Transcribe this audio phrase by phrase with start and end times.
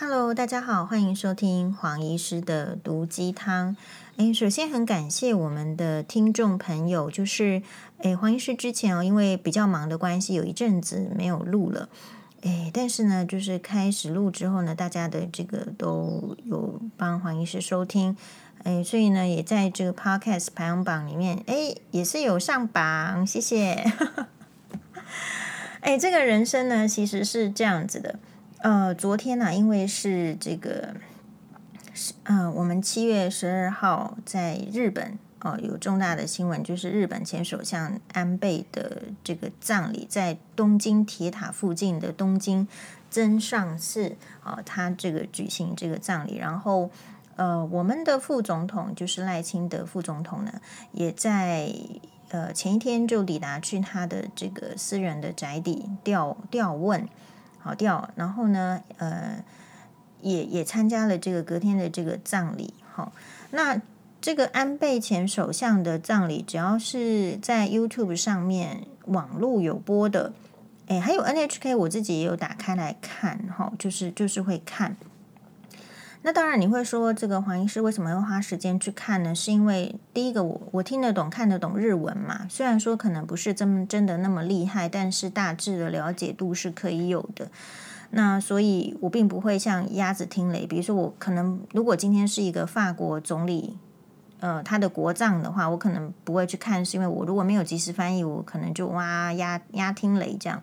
[0.00, 3.76] Hello，大家好，欢迎收听黄医师的毒鸡汤。
[4.16, 7.60] 诶，首先很感谢我们的听众朋友，就是
[8.02, 11.88] 诶，黄医师之前哦，因为比较忙的关系，有一阵子没有录了。
[12.42, 18.16] 诶，但是呢，就是开始录之后呢，大家的这个都有帮黄医师收听，
[18.62, 23.84] 诶，所以呢，也在这个 Podcast 排行榜里面，诶，也是有上榜，谢谢。
[25.82, 28.20] 诶，这个人生呢，其实是这样子的。
[28.60, 30.96] 呃，昨天呢、因为是这个，
[31.94, 42.66] 是呃，我们七月十二号在日本哦、呃，有重大的新闻，就是日本前首相安倍的这个葬礼，在东京铁塔附近的东京
[43.08, 46.90] 增上寺啊、呃，他这个举行这个葬礼，然后
[47.36, 51.72] 呃，我们的副总统就是赖清德副总统呢，也在
[52.30, 57.08] 呃前一天就抵达去他的这个私人的宅邸吊吊问。
[57.62, 59.44] 跑掉，然后呢，呃，
[60.20, 62.74] 也也参加了这个隔天的这个葬礼。
[62.92, 63.12] 好，
[63.50, 63.80] 那
[64.20, 70.32] 这个安倍前首相的葬礼，只要是在 YouTube 上面网络有播的，
[70.86, 74.96] 哎，还有 NHK，我自己也有打开来看，哈，就是就是会看。
[76.28, 79.34] 那当然，你会说这个黄医师为什么要花时间去看呢？
[79.34, 82.46] 是因为第一个，我我听得懂、看得懂日文嘛。
[82.50, 87.48] 虽然说可能不是真真的那么厉害，但是大致的了解度是可以有的。
[88.10, 90.66] 那所以，我并不会像鸭子听雷。
[90.66, 93.78] 比如说，我可能如果今天是一个法国总理，
[94.40, 100.62] 呃，他的国葬的话，我可能不会去看，是因为我如果没有及时翻译，我可能就哇鸭鸭听雷这样。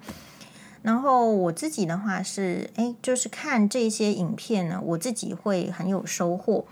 [0.86, 6.64] 然后我自己的话是，哎，就是看这些影片呢，我自己会很有收获。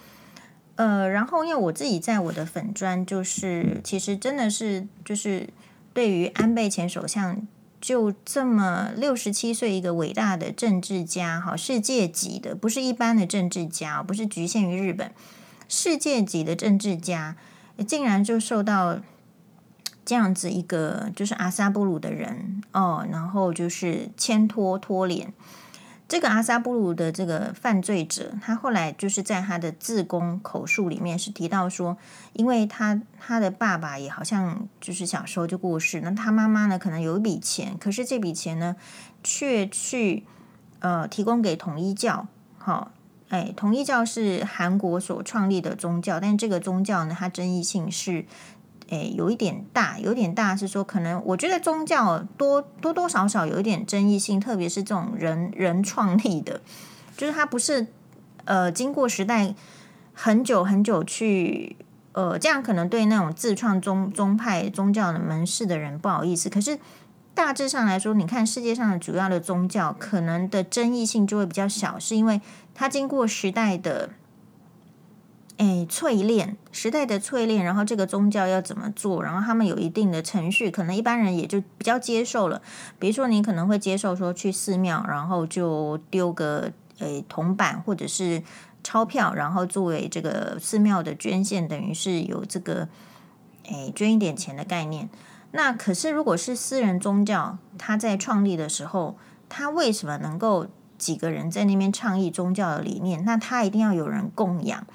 [0.75, 5.50] 呃，然后因为我自己在我的粉专，就是其实真的是，就是
[5.95, 7.42] 对于安倍前首相
[7.81, 15.11] 就这么六十七岁一个伟大的政治家，哈，世界级的，不是一般的政治家，不是局限于日本，
[15.67, 17.36] 世界级的政治家，
[17.88, 19.00] 竟然就受到。
[20.05, 25.33] 这样子一个就是阿萨布鲁的人哦，然后就是牵拖拖连
[26.08, 31.97] 这个阿萨布鲁的这个犯罪者，他后来就是在他的自供口述里面是提到说，
[32.33, 38.75] 因为他他的爸爸也好像就是小时候就过世，那他妈妈呢可能有一笔钱，可是这笔钱呢
[39.23, 40.25] 却去
[40.80, 42.27] 呃提供给统一教，
[42.58, 42.87] 好、哦，
[43.30, 48.25] 哎，统一教是韩国所创立的宗教，但这个宗教呢，它争议性是。
[48.93, 56.61] 诶，有一点大，有点大是说，可能我觉得宗教多多多少少有一点争议性，特别是这种人人创立的，
[57.17, 57.87] 就是它不是
[58.45, 59.55] 呃经过时代
[60.14, 61.76] 很久很久去
[62.11, 66.48] 呃这样，可能对那种自创宗宗派宗教的门市的人不好意思。
[66.49, 66.77] 可是
[67.33, 72.39] 大致上来说，你看世界上的主要的宗教，可能的争议性就会比较小，是因为
[72.75, 74.11] 它经过时代的。
[75.63, 79.23] 哎，淬炼时代的淬炼，然后这个宗教要怎么做？
[79.23, 82.61] 然后他们有一定的程序，可能一般人也就比较接受了。
[82.99, 86.69] 比如说，你可能会接受说去寺庙，然后就丢个
[86.99, 88.43] 诶铜板或者是
[88.83, 92.89] 钞票，然后作为这个寺庙的捐献，等于是有这个
[93.69, 95.09] 诶捐一点钱的概念。
[95.51, 99.15] 那可是如果是私人宗教，他在创立的时候，
[99.47, 103.23] 他为什么能够几个人在那边倡议宗教的理念？
[103.23, 104.85] 那他一定要有人供养。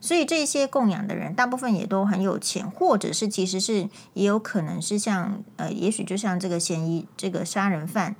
[0.00, 8.14] 所以这些供养的人，大部分也都很有钱，或者是其实是也有可能是像呃，也许就像这个嫌疑这个杀人犯，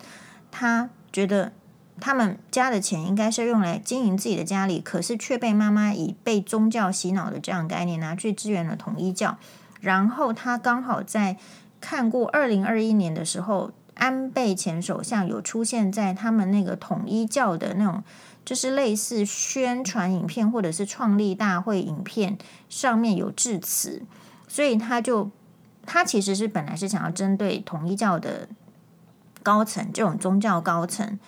[0.50, 1.53] 他觉得
[2.00, 9.39] 他们家的钱应该是用来经营自己的家里，可是却被妈妈以被宗教洗脑的这样概念拿去支援了统一教，
[9.81, 11.37] 然后他刚好在
[11.81, 18.03] 看过二零二一年的时候，安倍前首相有出现在他们那个统一教的那种。
[18.48, 22.38] 就是类似宣传影片或者是创立大会影片
[22.70, 24.03] 上面有致辞，
[24.48, 25.31] 所以他就
[25.84, 28.48] 他其实是本来是想要针对统一教的
[29.42, 31.19] 高层这种宗教高层，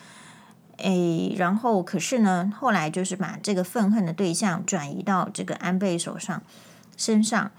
[0.79, 6.43] 诶，然后可是呢，后来就是把这个愤恨的对象转移到这个安倍手上
[6.97, 7.51] 身上。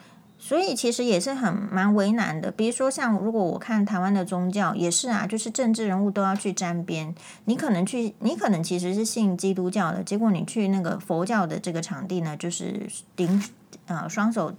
[0.52, 7.16] 所以其实也是很蛮为难的，比如说像如果我看台湾的宗教也是啊，就是政治人物都要去沾边。
[7.46, 13.42] 你可能去，你可能其实是信基督教的，结果你去那个佛教的这个场地呢，就是顶
[13.86, 14.54] 呃双手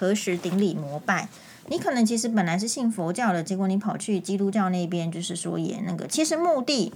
[0.00, 1.28] 合十顶礼膜拜。
[1.68, 6.92] 你可能其实本来是信佛教的，结果你跑去基督教那边，就是说也那个，其实目的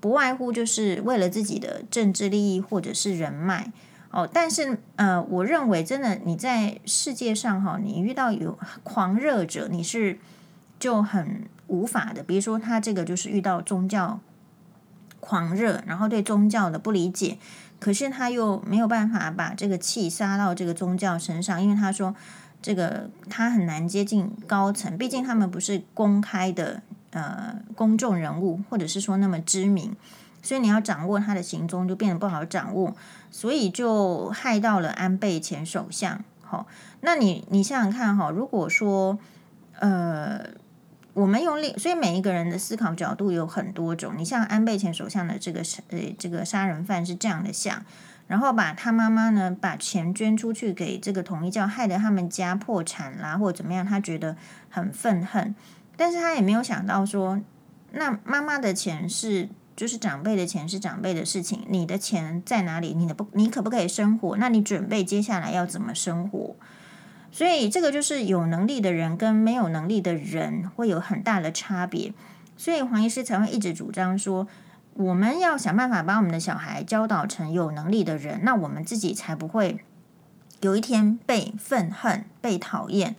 [0.00, 3.70] 不外乎就是为了自己的政治利益或者是人脉。
[4.10, 10.18] 哦，但是呃，我认为真的你在世界上哈，你遇到有狂热者，你是
[10.78, 12.22] 就很无法的。
[12.22, 14.18] 比如说他这个就是遇到宗教
[15.20, 17.36] 狂热，然后对宗教的不理解，
[17.78, 22.14] 可是他又没有办法把这个气撒到这个宗教身上，因为他说
[22.62, 29.94] 这个他很难接近高层，毕竟他们不是公开的呃公众人物，或者是说那么知名，
[30.42, 32.96] 所以你要掌握他的行踪就变得不好掌握，
[33.30, 36.22] 所以就害到了安倍前首相。
[36.42, 36.66] 好，
[37.00, 39.18] 那你你想想看哈，如果说
[39.78, 40.40] 呃。
[41.14, 44.14] 我们用另，所以每一个人的思考角度有很多种。
[44.16, 47.84] 你像安倍前首相的这个呃这个杀人犯是这样的想，
[48.28, 54.36] 然后把他妈妈呢把钱捐出去给这个统一教，害得他们家破产啦，或者怎么样，他觉得
[54.70, 55.52] 很愤恨。
[55.96, 57.40] 但是他也没有想到说，
[57.90, 59.48] 那妈妈的钱是
[59.78, 62.94] 就是长辈的钱是长辈的事情，你的钱在哪里？
[62.94, 64.36] 你的不你可不可以生活？
[64.36, 66.56] 那你准备接下来要怎么生活？
[67.30, 72.12] 所以这个就是有能力的人跟没有能力的人会有很大的差别，
[72.56, 74.48] 所以黄医师才会一直主张说，
[74.94, 79.78] 我们要想办法把我们的小孩教导成有能力的人，那我们自己才不会
[80.60, 83.14] 有一天被愤恨、被讨厌。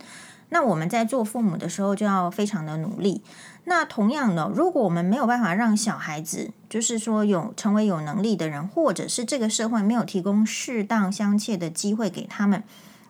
[0.50, 3.24] 那我们在做父母的时候就要非常的努力。
[3.66, 12.64] 那同样的，如果我们没有办法让小孩子，就是说有成为有能力的人，或者是这个社会没有提供适当相切的机会给他们。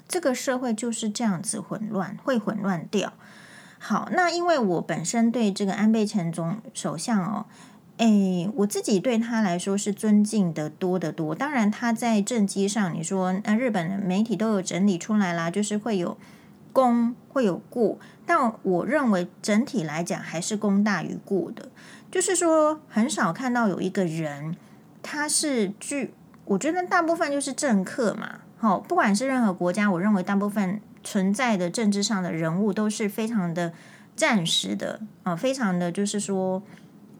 [0.07, 3.13] 这个社会就是这样子混乱，会混乱掉。
[3.77, 7.45] 好，那因为我本身对这个安倍前总首相哦，
[7.97, 11.33] 诶，我自己对他来说是尊敬的多得多。
[11.33, 16.17] 当然，他在政绩上，你说那日本媒体都有整理出来啦，就是会有
[16.79, 21.67] 功会有过，但我认为整体来讲还是功大于过的。
[22.09, 24.55] 就是说，很少看到有一个人，
[25.03, 26.13] 他是具，
[26.45, 28.39] 我觉得大部分就是政客嘛。
[28.57, 33.73] 好，不管是任何国家，我认为大部分存在的政治上的人物都是非常的
[34.15, 36.63] 暂时的啊，非常的就是说，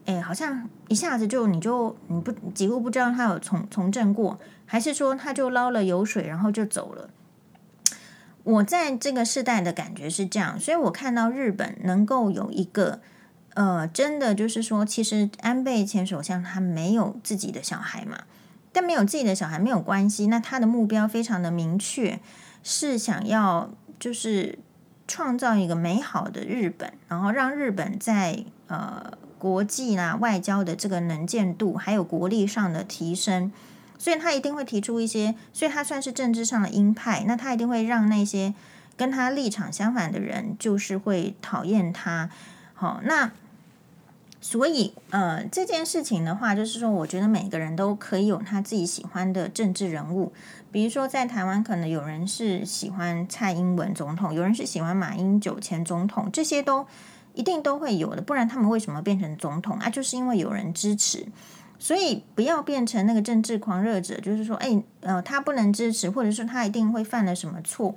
[0.06, 7.10] 哎，好像一下子就你就你不几乎不知道他有从从政过，还是说他就捞了油水然后就走了。
[8.44, 13.00] 我在这个世代的感觉是这样，所以我看到日本能够有一个
[13.54, 18.20] 呃，真的就是说，其实安倍前首相他没有自己的小孩嘛。
[18.72, 22.20] 但没有自己的小孩没有关系，那他的目标非常的明确，
[22.62, 24.60] 是想要就是
[25.08, 33.50] 创造一个美好的日本，然后让日本在呃国际啦外交的这个能见度还有国力上的提升，
[34.00, 38.54] 所以他一定会提出一些，所以他算是政治上的鹰派，那他一定会让那些
[38.96, 42.30] 跟他立场相反的人就是会讨厌他。
[42.74, 43.30] 好，那。
[44.42, 50.32] 所以，呃，这件事情的话，就是说，我觉得每个人都可以有他自己喜欢的政治人物。
[50.72, 56.86] 比如说，在台湾，可能有人是喜欢蔡英文总统，有人是喜欢马英九前总统，这些都
[57.34, 58.22] 一定都会有的。
[58.22, 59.90] 不然，他们为什么变成总统啊？
[59.90, 61.26] 就是因为有人支持。
[61.80, 67.96] 所以，不要变成那个政治狂热者，就是说，哎，呃，他不能支持，或者说他一定会犯了什么错。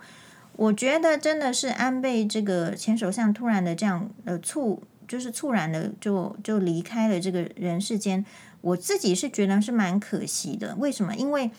[0.56, 4.82] 我觉得真的是安倍这个前首相突然的这样呃猝。
[5.06, 8.26] 就是猝然的就就离开了这个人世间，
[8.62, 10.74] 我自己是觉得是蛮可惜的。
[10.78, 11.14] 为什么？
[11.14, 11.52] 因为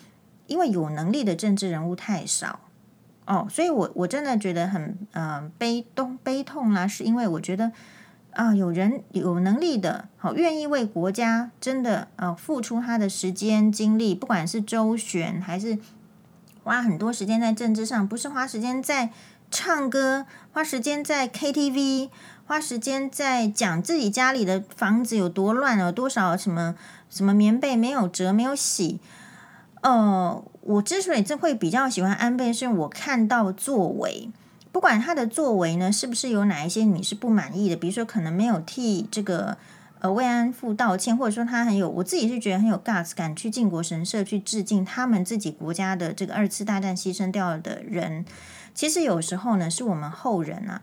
[0.47, 2.59] 因为有能力的政治人物太少
[3.27, 6.89] 哦，所以我我真的觉得很呃悲痛悲痛啦。
[6.89, 7.71] 是因为我觉得
[8.35, 15.79] 啊、有人有能力的，好、愿意为国家真的呃付出他的时间精力，不管是周旋还是
[16.63, 19.11] 花很多时间在政治上，不是花时间在
[19.51, 22.11] 唱歌，花时间在 KTV。
[22.47, 26.75] 花时间在讲自己家里的房子有多乱，有多少什么
[27.09, 29.01] 什么棉被没有折没有洗。
[29.81, 34.29] 呃，我之所以这会比较喜欢安倍，是我看到作为，
[34.75, 39.57] 不管他的作为呢，是不是有哪一些你是不满意的，比如说可能没有替这个
[40.01, 48.25] 呃慰安妇道歉，或者说他很有，我自己是觉得很有 guts，敢去靖国神社去致敬他们自己国家的这个二次大战牺牲掉的人。
[48.75, 50.83] 其实有时候呢，是我们后人啊。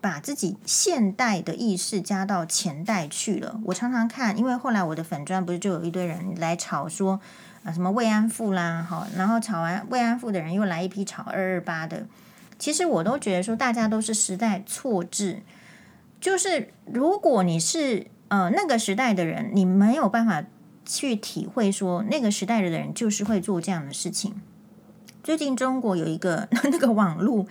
[0.00, 3.60] 把自己现代的意识加到前代去了。
[3.64, 7.18] 我常常看，因为后来我的粉砖不是就有一堆人来吵说
[7.64, 12.06] 啊什么慰安妇啦，好，然后吵完慰安妇的人又来一批吵二二八的。
[12.58, 15.42] 其实我都觉得说，大家都是时代错置。
[16.20, 20.44] 就是如果你是呃那个时代的人，你没有办法
[20.84, 24.40] 去体会说那个时代的人就是会做这样的事情。
[25.22, 27.46] 最近中国有一个 那个网络。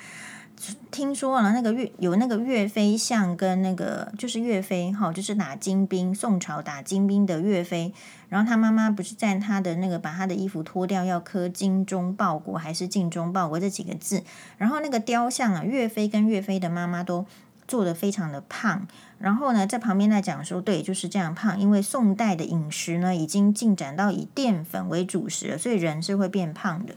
[0.90, 7.94] 听说了那个岳有那个岳飞像跟那个就是岳飞哈，就是打金兵宋朝打金兵的岳飞，
[8.30, 14.24] 然后他妈妈不是在他的那个把他的衣服脱掉要刻“精忠报国”还是“尽忠报国”这几个字，
[14.58, 17.28] 然后那个雕像啊，岳飞跟岳飞的妈妈都
[17.68, 18.88] 做得非常的胖。
[19.20, 26.96] 然后呢，在旁边在讲说，对，就是这样胖，因为宋代的饮食呢已经进展到以淀粉为主食了，所以人是会变胖的。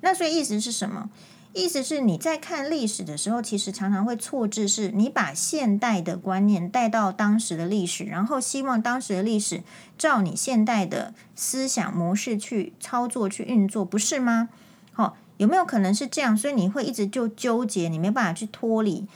[0.00, 1.10] 那所以意思是什么？
[1.54, 9.62] 意思是你在看历史的时候，其实常常会错置，是你把现代的观念带到当时的历史，然后希望当时的历史
[9.98, 14.48] 照你现代的思想模式去操作、去运作，不是吗？
[14.92, 16.34] 好、有没有可能是这样？
[16.34, 19.06] 所以你会一直就纠结，你没办法去脱离。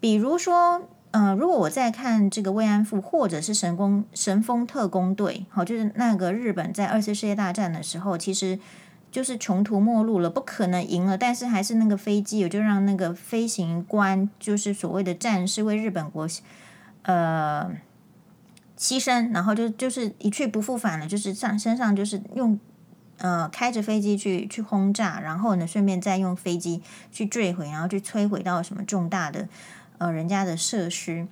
[0.00, 8.58] 比如说，呃，如果我在看这个慰安妇，或者是神工神风特工队，好、就是那个日本在二次世界大战的时候，其实。
[9.12, 16.26] 就是穷途末路了，不可能赢了，但是还是那个飞机，我就让那个飞行官，就是所谓的战士，为日本国
[17.02, 17.70] 呃
[18.78, 22.58] 牺牲，然后就就是一去不复返了，就是上身上就是用
[23.18, 29.46] 呃开着飞机去去轰炸，然后呢顺便再用飞机去坠毁，然后去摧毁到什么重大的
[29.98, 31.28] 呃人家的设施。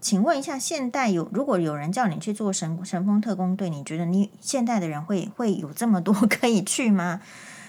[0.00, 7.20] 请问一下，现代有如果有人叫你去做神神风特工队，你觉得你现代的人会会有这么多可以去吗？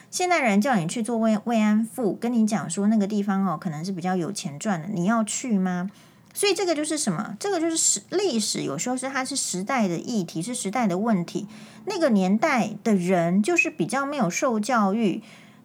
[0.09, 5.91] 现代人叫你去做慰慰安妇，跟你讲说那个地方哦，可能是比较有钱赚的，你要去吗？
[6.33, 7.35] 所以这个就是什么？
[7.37, 11.47] 这个就是时历史，有时候是它是时代的议题，是时代的问题。
[11.85, 15.21] 那个年代的人就是比较没有受教育，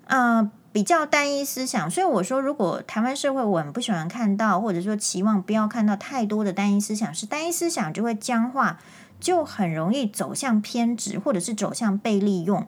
[0.06, 0.50] 呃。
[0.76, 8.78] 比较单一思想，所以我说，如果台湾社会我很不喜欢看到，或者说期望不要看到太多的单一思想，是单一思想就会僵化，
[9.18, 12.66] 就很容易走向偏执，或者是走向被利用。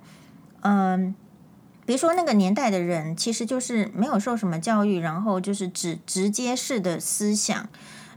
[0.62, 1.14] 嗯，
[1.84, 7.68] 比如说那个年代的人，其实就是没有受什么教育，然后就是直直接式的思想。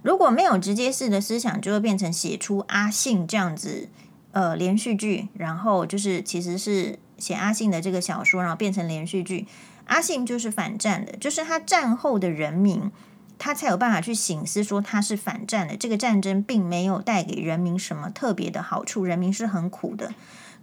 [0.03, 3.89] 如果没有直接式的思想，就会变成写出阿信这样子
[4.31, 9.45] 呃连续剧，然后就是其实是写阿信的这个小说，然后变成连续剧。
[9.91, 12.89] 阿信就是反战的，就是他战后的人民，
[13.37, 15.75] 他才有办法去醒思说他是反战的。
[15.75, 20.13] 这个战争并没有带给人民什么特别的好处，人民是很苦的。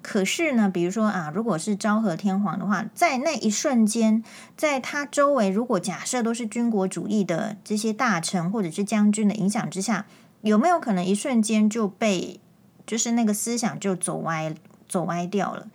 [0.01, 4.25] 可是呢，比如说啊，如果是昭和天皇的话，在那一瞬间，
[4.57, 10.07] 在他周围，如果假设都是军国主义的这些大臣或者是将军的影响之下，
[10.41, 12.41] 有没有可能一瞬间就被
[12.87, 14.55] 就是那个思想就走歪
[14.89, 15.67] 走歪掉了？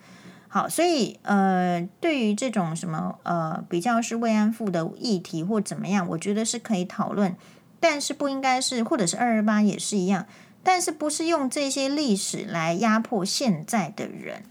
[0.54, 7.34] 好，所以呃，对于这种什么呃比较是慰安妇的议题或怎么样，我觉得是可以讨论，
[7.80, 10.26] 但是不应该是，或者是二二八也是一样，
[10.62, 14.44] 但是不是用这些历史来压迫现在的人。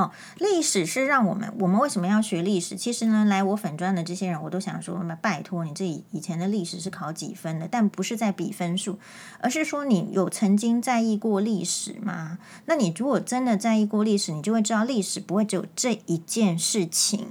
[0.00, 2.74] 哦，历史是让我们，我们为什么要学历史？
[2.74, 7.68] 其实呢，来我粉专的这些人，我都想说，那拜托你，这以前的历史是考几分的？
[7.70, 8.98] 但不是在比分数，
[9.40, 12.38] 而是说你有曾经在意过历史吗？
[12.64, 17.28] 那你如果真的在意过历史，你就会知道历史不会只有这一件事情。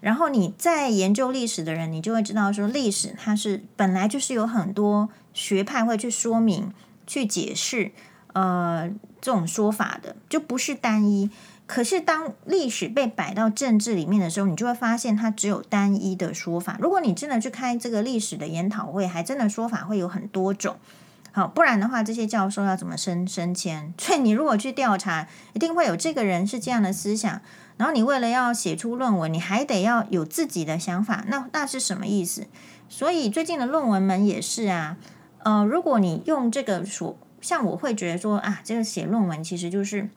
[0.00, 6.72] 然后你在研究历史的人，你就会知道说，历史它是本来就是有很多学派会去说明、
[7.06, 7.92] 去解释，
[8.32, 8.88] 呃，
[9.20, 11.30] 这种说法的，就不是单一。
[11.72, 16.76] 可是，当历史被摆到政治里面的时候，你就会发现它只有单一的说法。
[16.80, 20.74] 如果你真的去开这个历史的研讨会，还真的说法会有很多种。
[21.30, 23.94] 好，不然的话，这些教授要怎么升升迁？
[23.96, 27.40] 所以你如果去调查，一定会有这个人是这样的思想。
[27.76, 31.24] 然后你为了要写出论文，你还得要有自己的想法。
[31.28, 32.48] 那那是什么意思？
[32.88, 34.96] 所以最近的论文们也是啊。
[35.44, 40.10] 呃，如果你用这个说，像我会觉得说啊，这个写论文其实就是。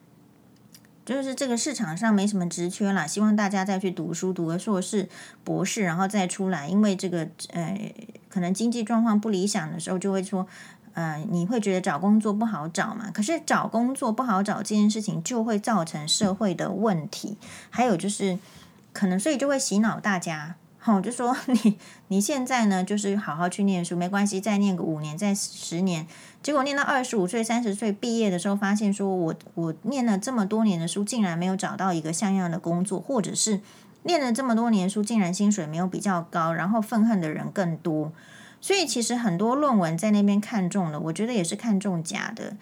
[1.04, 5.08] 就是这个市场上没什么职缺啦，希望大家再去读书，读个硕士、
[5.44, 6.66] 博士，然后再出来。
[6.66, 7.94] 因为这个呃，
[8.28, 10.46] 可能经济状况不理想的时候，就会说，
[10.94, 13.10] 呃，你会觉得找工作不好找嘛？
[13.12, 17.36] 可是找工作不好找这件事情，就会造成社会的问题。
[17.68, 18.38] 还有就是，
[18.92, 20.56] 可能所以就会洗脑大家。
[20.86, 26.06] 好，就说 你你现在呢，就是好好去念书，没关系，再念个五年，再十年。
[26.42, 33.60] 结果念到二十五岁、三十岁毕业的时候，发现说我我念了这么多年的书，竟然没有找到一个像样的工作，或者是
[34.02, 38.12] 念了这么多年书，竟然薪水没有比较高，然后愤恨的人更多。
[38.60, 42.58] 所以其实很多论文在那边看中了，我觉得也是看中假的。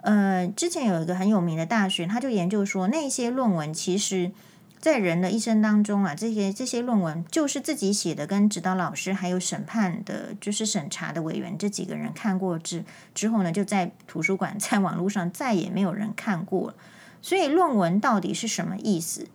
[0.00, 4.32] 呃，之前有一个很有名的大学，他就研究说那些论文其实。
[4.78, 16.74] 在人的一生当中啊，这些这些论文就是自己写的，跟指导老师还有审判的，就是审查的委员这几个人看过之之后呢，就在图书馆、在网络上再也没有人看过了。
[17.20, 19.26] 所以论文到底是什么意思？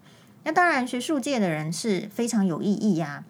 [0.43, 3.25] 那当然，学术界的人是非常有意义呀，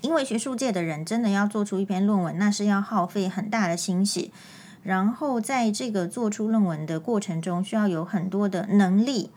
[0.00, 4.30] 因为学术界的人真的要做出一篇论文，那是要耗费很大的心血，
[4.82, 9.30] 然后在这个做出论文的过程中，需要有很多的能力。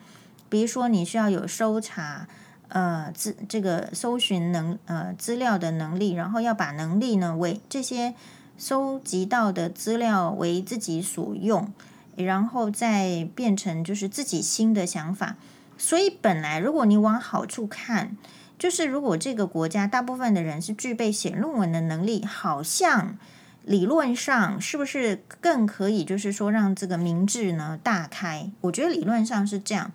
[0.55, 2.29] 比如说，你需要有搜查，
[2.69, 8.13] 呃资这个搜寻能呃资料的能力，然后要把能力呢为这些
[8.57, 11.73] 收集到的资料为自己所用，
[12.15, 15.35] 然后再变成就是自己新的想法。
[15.77, 18.15] 所以本来如果你往好处看，
[18.57, 23.17] 就是如果这个国家大部分的人是具备写论文的能力，好像。
[23.67, 28.51] 理论上是不是更可以，就是说让这个民智呢大开？
[28.61, 29.91] 我觉得理论上是这样。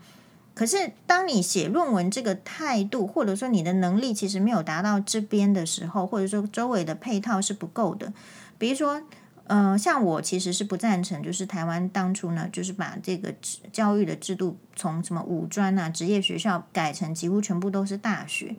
[0.54, 8.12] 可是当你写论文这个态度，或者说你的能力其实没有达到这边的时候，或者说周围的配套是不够的。
[8.58, 9.02] 比如说，
[9.46, 13.34] 呃，像我其实是不赞成，就是台湾当初呢，就是把这个
[13.72, 18.54] 教育的制度从什么五专啊、职业学校改成几乎全部都是大学，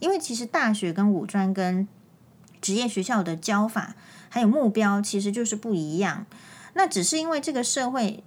[0.00, 1.86] 因为其实大学跟五专跟
[2.60, 3.94] 职业学校的教法。
[4.28, 6.26] 还有目标其实就是不一样，
[6.72, 8.24] 那只是因为这个社会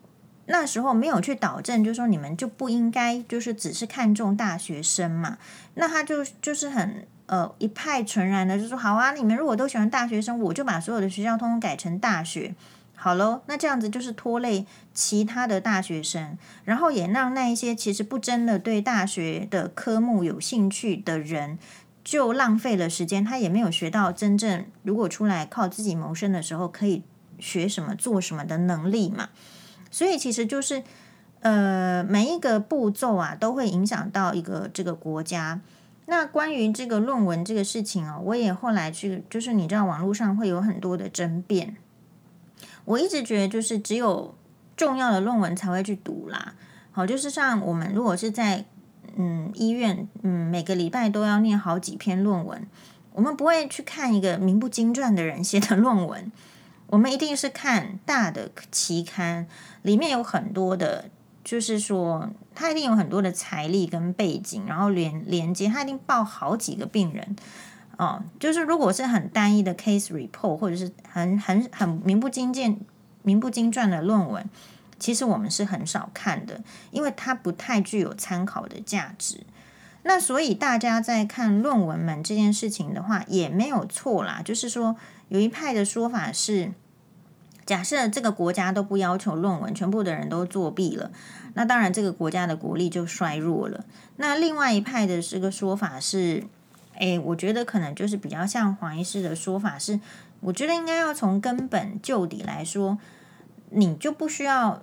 [0.47, 5.37] 那时候没有去导正，就说你们就不应该就是只是看重大学生嘛，
[5.75, 12.55] 那他就就是很呃一派纯然的就说好啊，你们如果都喜欢大学生，我就把所有的学校通通改成大学，
[12.95, 21.59] 好喽，那这样子就是拖累其他的大学生，然后也让那一些其实不真的对大学的科目有兴趣的人。
[22.03, 27.03] 就浪费了时间，他也没有学到真正如果出来靠自己谋生的时候可以
[27.37, 29.27] 学什么做什么的能力嘛。
[29.91, 30.83] 所以其实就是
[31.41, 35.61] 呃每一个步骤啊都会影响到一个这个国家。
[36.05, 41.75] 那关于这个论文这个事情哦，我也后来去就是你知道网络上会有很多的争辩。
[42.85, 44.35] 我一直觉得就是只有
[44.75, 46.53] 重要的论文才会去读啦。
[46.91, 48.65] 好，就是像我们如果是在。
[49.19, 52.67] 嗯，医院嗯，每个礼拜都要念好几篇论文。
[53.13, 56.31] 我们不会去看一个名不经传的人写的论文，
[56.87, 59.47] 我们一定是看大的期刊，
[59.81, 61.09] 里面有很多的，
[61.43, 67.35] 就是说他一定有很多的财力跟背景，然后连连接，他一定报好几个病人
[67.97, 68.23] 哦。
[68.39, 72.79] 就是如果是很单一的 case report，或者是很很很名不经见、
[73.23, 74.49] 名不经传的论文。
[74.99, 79.41] 其实我们是很少看的，因为它不太具有参考的价值。
[80.01, 84.41] 那所以大家在看论文门这件事情的话，也没有错啦。
[84.43, 84.95] 就是说，
[85.27, 86.71] 有一派的说法是，
[87.67, 91.11] 假设这个国家都不要求论文，全部的人都作弊了，
[91.53, 93.85] 那当然这个国家的国力就衰弱了。
[94.15, 96.43] 那另外一派的这个说法是，
[96.95, 99.99] 诶，我觉得可能就是比较像黄医师的说法是，
[100.39, 102.97] 我觉得应该要从根本就底来说，
[103.69, 104.81] 你就不需要。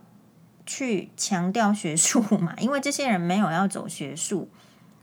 [0.67, 4.49] 去强调学术嘛，因为这些人没有要走学术。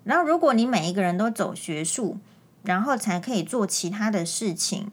[0.03, 2.17] 然后，如果你每一个人都走学术，
[2.63, 4.91] 然后才可以做其他的事情，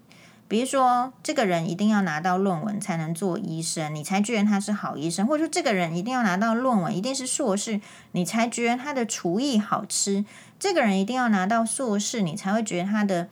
[0.48, 7.80] 比如说这个人一定要拿到论文才能做医生，你才觉得他是好医生；或者说这个人一定要拿到论文，一定是硕士，
[8.12, 10.24] 你才觉得他的厨艺好吃；
[10.58, 13.28] 这个人一定要拿到硕士，你才会觉得他的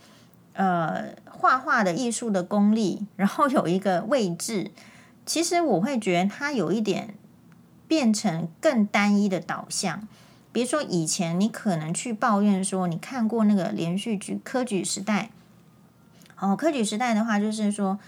[0.53, 4.71] 呃画画的艺术的功力，然后有一个位置。
[5.25, 7.15] 其实我会觉得他有一点。
[7.89, 10.09] 变成更单一的导向，
[10.51, 15.31] 比如说以前你可能去抱怨说，你看过那个连续剧《科举时代》。
[16.39, 17.99] 哦，《科举时代》的话就是说，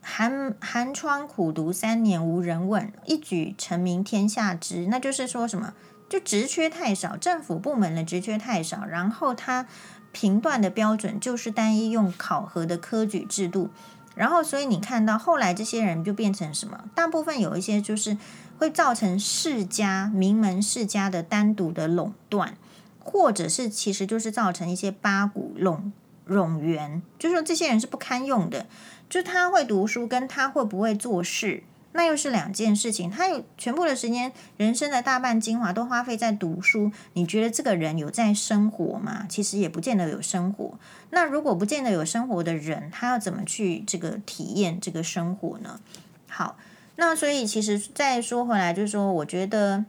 [0.00, 4.86] 寒寒窗苦读三年无人问，一举成名天下知。
[4.86, 5.74] 那就是说什么？
[6.08, 9.66] 就职缺太少，政府部门的职缺太少，然后他
[10.12, 13.70] 评断的标准就是单一用考核的科举制度，
[14.14, 16.84] 然后所以你看到后来这些人就变成什么？
[16.94, 18.16] 大部分有一些就是。
[18.56, 22.56] 会造成世家名门世家的单独的垄断，
[23.00, 25.92] 或者是其实就是造成一些八股垄
[26.28, 28.66] 冗员，就是说这些人是不堪用的。
[29.08, 33.10] 就他会读书，跟他会不会做事，那又是两件事情。
[33.10, 39.26] 他有全部的时间，人生的大半精华都花费在读书，你觉得这个人有在生活吗？
[39.28, 40.78] 其实也不见得有生活。
[41.10, 45.80] 那如果不见得有生活的人，他要怎么去这个体验这个生活呢？
[46.28, 46.56] 好。
[46.96, 49.84] 那所以，其实再说回来，就是说，我觉得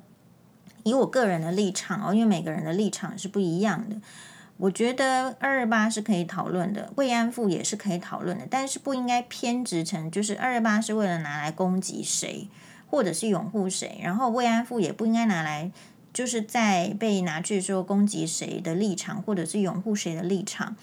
[0.82, 3.98] 以我个人的立场哦，因为每个人的立场是不一样的。
[4.58, 12.48] 我觉得二二八是可以讨论的，慰安妇也是可以讨论的，但是不应该偏执成就是二二八是为了拿来攻击谁，
[12.88, 15.72] 或者是拥护谁，然后慰安妇也不应该拿来
[16.14, 20.76] 就是在被拿去说攻击谁的立场，或者是拥护谁的立场。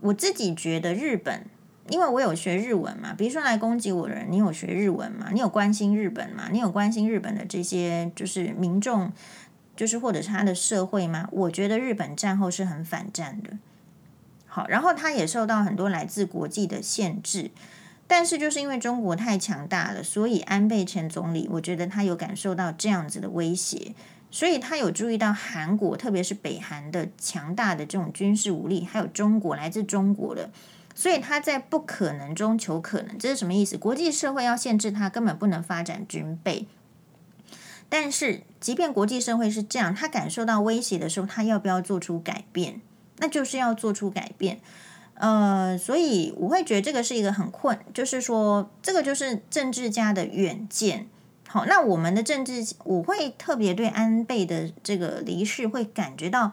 [0.00, 1.44] 我自己觉得日本。
[1.88, 5.30] 因为我有学日文嘛，比如说来攻击我的人，你有学日文吗？
[5.32, 6.44] 你有关心日本吗？
[6.52, 9.10] 你有关心日本的这些就是民众，
[9.80, 11.26] 就是或者是他的社会吗？
[11.32, 13.52] 我觉得日本战后是很反战的。
[14.46, 17.50] 好，然后他也受到很多来自国际的限制，
[18.06, 23.94] 但是就是因为中国太强大了，所以安倍前总理，我觉得他有感受到这样子的威胁，
[24.30, 30.50] 所以他有注意到韩国，特别是北韩的强大的这种军事武力，还有中国来自中国的，
[30.94, 33.78] 所以他在不可能中求可能，这是什么意思？
[33.78, 36.66] 国际社会要限制他，根本不能发展军备。
[37.90, 42.80] 但是，即便国际社会是这样，他感受到威胁的时候，他要不要做出改变？
[43.18, 44.60] 那就是要做出改变。
[45.14, 51.08] 呃，所以我会觉得这个是一个很困，就是说，这个就是政治家的远见。
[51.46, 56.52] 好，那我们的政治，我会特别对安倍的这个离世会感觉到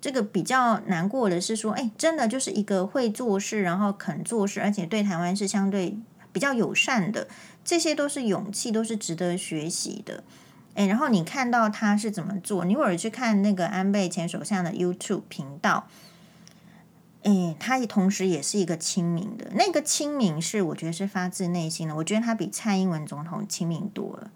[0.00, 5.96] 这个比较难过的是说，哎，真的就是一个会做事，然后肯做事，而且对台湾是相对
[6.32, 7.28] 比较友善的，
[7.64, 10.22] 这些都是勇气，都是值得学习的。
[10.74, 15.88] 哎，然后你看到他是怎么做，你或者去看那个安倍前首相的 YouTube 频道。
[17.22, 24.30] 诶，他也同时也是一个亲民的，那个亲民是我觉得是发自内心的，我觉得他比蔡英文总统亲民多了，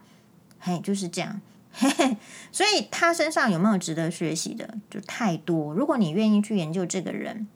[0.59, 1.39] 嘿，就是这样，
[1.71, 2.17] 嘿嘿，
[2.51, 5.75] 所以他身上有没有值得学习的，就太多。
[5.75, 7.47] 如果你愿意去研究这个人，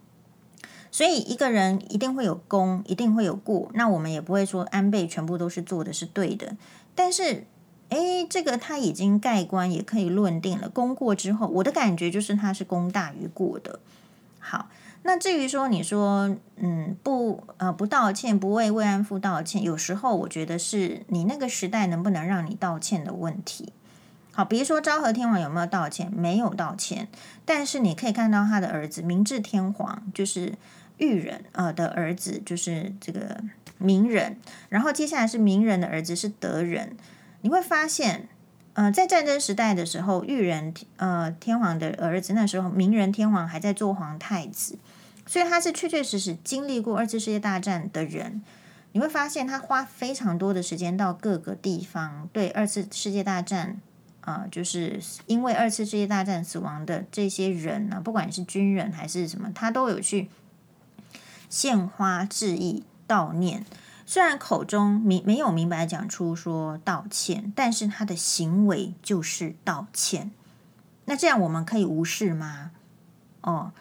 [0.92, 6.57] 所以一个人一定会有功，一定会有过，那我们也不会说安倍全部都是做的是对的，
[6.94, 7.44] 但是，
[7.88, 13.81] 诶，这个他已经盖棺，也可以论定了，功过之后，我的感觉就是他是功大于过的，
[14.38, 14.68] 好。
[15.05, 23.72] 那至于说你说，嗯，不，呃，不道歉，不为慰安妇道歉，有时候我觉得是你那个时代能不能让你道歉的问题。
[24.31, 26.09] 好，比如说昭和天皇有没有道歉？
[26.14, 27.09] 没有道歉，
[27.44, 30.55] 但是你可以看到他的儿子明治天皇，就是
[31.02, 33.42] 裕仁呃的儿子，就是这个
[33.76, 34.38] 名人，
[34.68, 36.96] 然后接下来是明仁的儿子是德仁，
[37.42, 38.28] 你会发现。
[38.74, 44.78] 呃，在战争时代的时候，裕仁呃天皇的儿子，那时候明仁天皇还在做皇太子，
[45.26, 48.40] 所以他是确确实实经历过二次世界大战的人。
[48.92, 53.76] 你会发现他花非常多的时间到各个地方，对二次世界大战
[54.22, 60.30] 啊、就是因为二次世界大战死亡的这些人呢、啊，不管是军人还是什么，他都有去
[61.52, 63.66] 献花致意悼念。
[64.06, 70.30] 虽然口中明没有明白讲出说道歉，但是他的行为就是道歉。
[71.04, 72.70] 那这样我们可以无视吗？
[73.42, 73.72] 哦，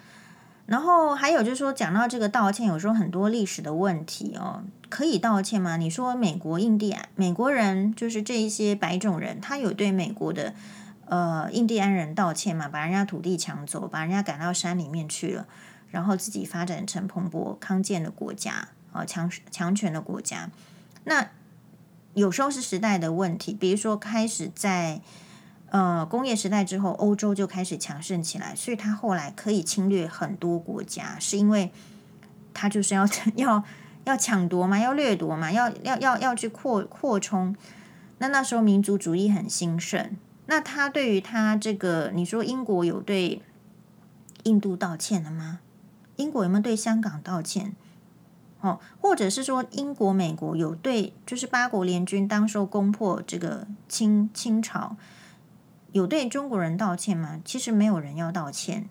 [0.66, 5.78] 然后还有就是说，讲到这个道歉，有时候很多历史的问题哦，可以道歉吗？
[5.78, 10.54] 你说美国印第安美国人就是这一些白种人，他有对美国的
[11.06, 12.68] 呃印第安人道歉吗？
[12.68, 15.46] 把人家土地抢走，把人家赶到山里面去了，
[15.92, 18.70] 然后自己发展成蓬勃康健的国家。
[18.94, 20.50] 啊，强强权的国家，
[21.06, 21.30] 那
[22.14, 23.54] 有时候是时代的问题。
[23.54, 25.00] 比如说，开始在
[25.70, 31.72] 呃工业时代之后，欧洲就开始强盛起来，所以他后来可以侵略很多国家，是因为
[32.54, 33.64] 他就是要 要
[34.04, 37.56] 要抢夺嘛，要掠夺嘛，要要要要去扩扩充。
[38.18, 43.42] 那那时候民族主义很兴盛，那他对于他这个，你说英国有对
[44.44, 45.62] 印度道歉了吗？
[46.22, 47.76] 英国有没有对香港道歉？
[48.62, 54.96] 哦，或者是说英国、美国有对，就是八国联军当时候攻破这个清清朝，
[55.92, 57.40] 有对中国人道歉吗？
[57.44, 58.88] 其实没有人要道歉，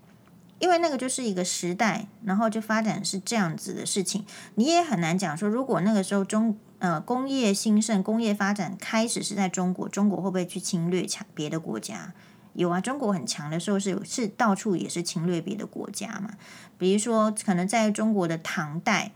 [0.58, 4.26] 因为那个就是一个时代，然后就发展是这样子的事情。
[4.56, 12.12] 你也很难讲说，如果那个时候中呃工业兴盛、工业发展开始是在中国，中国会不会去侵略抢别的国家？
[12.54, 16.34] 有啊，中国很强的时候是是到处也是侵略别的国家嘛。
[16.78, 19.12] 比如说，可能在中国的唐代。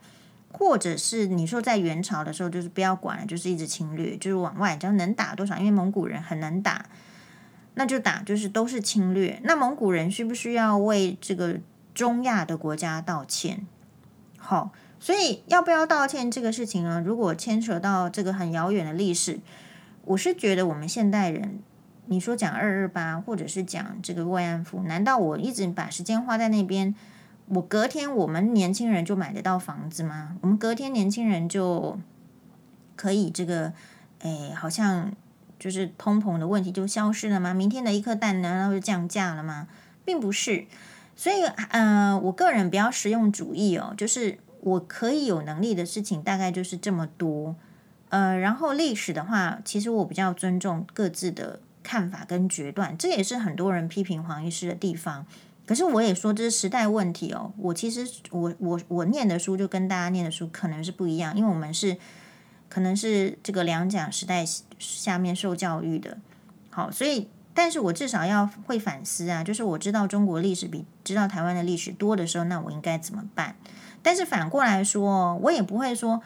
[0.56, 6.86] 或者是你说在元朝的时候，就是不要管了，就是一直侵略，就是往外，只要能打多少，因为蒙古人很能打，
[7.74, 9.40] 那就打，就是都是侵略。
[9.42, 11.58] 那蒙古人需不需要为这个
[11.92, 13.66] 中亚的国家道歉？
[14.38, 14.70] 好，
[15.00, 17.02] 所以要不要道歉这个事情呢？
[17.04, 19.40] 如果牵扯到这个很遥远的历史，
[20.04, 21.58] 我是觉得我们现代人，
[22.06, 26.94] 你说讲二二八，或者是讲这个慰安妇，难道我一直把时间花在那边？
[27.46, 30.36] 我隔天，我们年轻人就买得到房子吗？
[30.40, 31.98] 我们隔天年轻人就
[32.96, 33.72] 可以这个，
[34.20, 35.12] 哎，好像
[35.58, 37.52] 就是通膨的问题就消失了吗？
[37.52, 39.68] 明天的一颗蛋难道就降价了吗？
[40.04, 40.66] 并不是。
[41.16, 47.54] 所以，呃，我个人比较实用主义哦，就是我可以有能力的事情大概就是这么多。
[48.08, 55.24] 呃，然后历史的话，其实我比较尊重各自的看法跟决断，这也是很多人批评黄医师的地方。
[55.66, 57.52] 可是我也说这是时代问题哦。
[57.56, 61.96] 我其实我我我念的书就跟大家念的书可能是不一样，因为我们是
[62.68, 64.44] 可能是这个两蒋时代
[64.78, 66.18] 下面受教育的。
[66.70, 73.56] 好，所以但是我至少要会反思啊，就是我知道中国历史比知道台湾的历史多的时候，那我应该怎么办？
[74.02, 76.20] 但是反过来说，我也不会说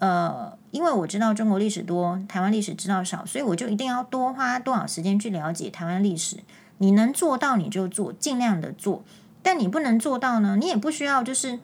[0.00, 6.38] 呃因为我知道中国历史多，台湾历史知道少，所以我就一定要多花多少时间去了解台湾历史。
[6.78, 9.04] 你能做到你就做，尽量的做。
[9.42, 11.58] 但你不能做到呢，你也不需要，就是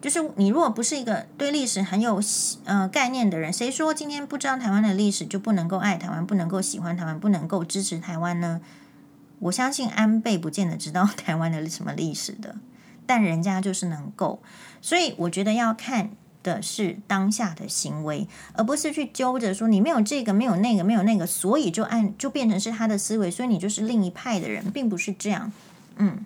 [0.00, 2.20] 就是你如果不是一个对历史很有
[2.64, 8.60] 呃概念的人，谁说今天不知道台湾的历史就不能够爱台湾，不能够喜欢台湾，不能够支持台湾呢？
[9.40, 12.56] 我相信安倍不见得知道台湾的什么历史的，
[13.04, 14.42] 但人家就是能够，
[14.80, 16.10] 所以我觉得要看
[16.42, 25.52] 的是当下的行为，而不是去揪着说你没有这个，没有那个，没有那个，所以就按就变成是他的思维，所以你就是另一派的人，并不是这样。
[25.96, 26.24] 嗯，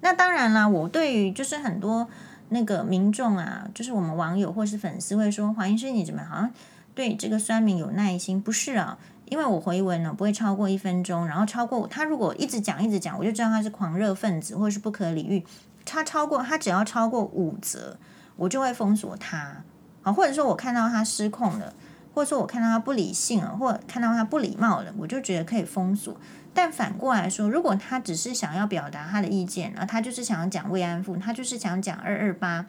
[0.00, 2.08] 那当然啦，我对于就是很多
[2.50, 6.50] 那个民众啊，就是我们网友或是粉丝会说，黄医师你怎么好像
[6.94, 8.40] 对这个酸民有耐心？
[8.40, 8.98] 不是啊。
[9.28, 15.44] 因为我回文呢不会超过一分钟，然后超过他如果一直讲一直讲，我就知道他是狂热分子或是不可理喻。
[15.84, 17.96] 他超过他只要超过五则，
[18.36, 19.64] 我就会封锁他。
[20.02, 21.72] 好，或者说我看到他失控了，
[22.14, 26.16] 或者说我看到他不理性了，或者看到他不礼貌了，我就觉得可以封锁。
[26.54, 32.66] 但反过来说，如果他只是想要表达他的意见，然后他就是想要讲慰安妇，他就是想讲二二八，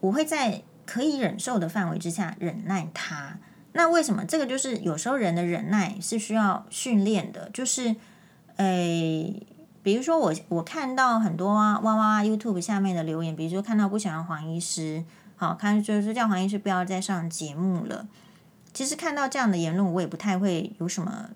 [0.00, 3.38] 我会在可以忍受的范围之下忍耐他。
[3.72, 7.48] 那为什么这个就是有时候人的忍耐是需要训练的？
[7.54, 7.96] 就是，
[8.56, 9.46] 诶，
[9.86, 15.04] 比如说我我看到很多哇哇哇 YouTube 下面的留言，比如说看到不喜欢黄医师，
[15.36, 18.08] 好看就是叫黄医师不要再上节目了。
[18.74, 21.30] 其实看到这样的言论，我也不太会有什么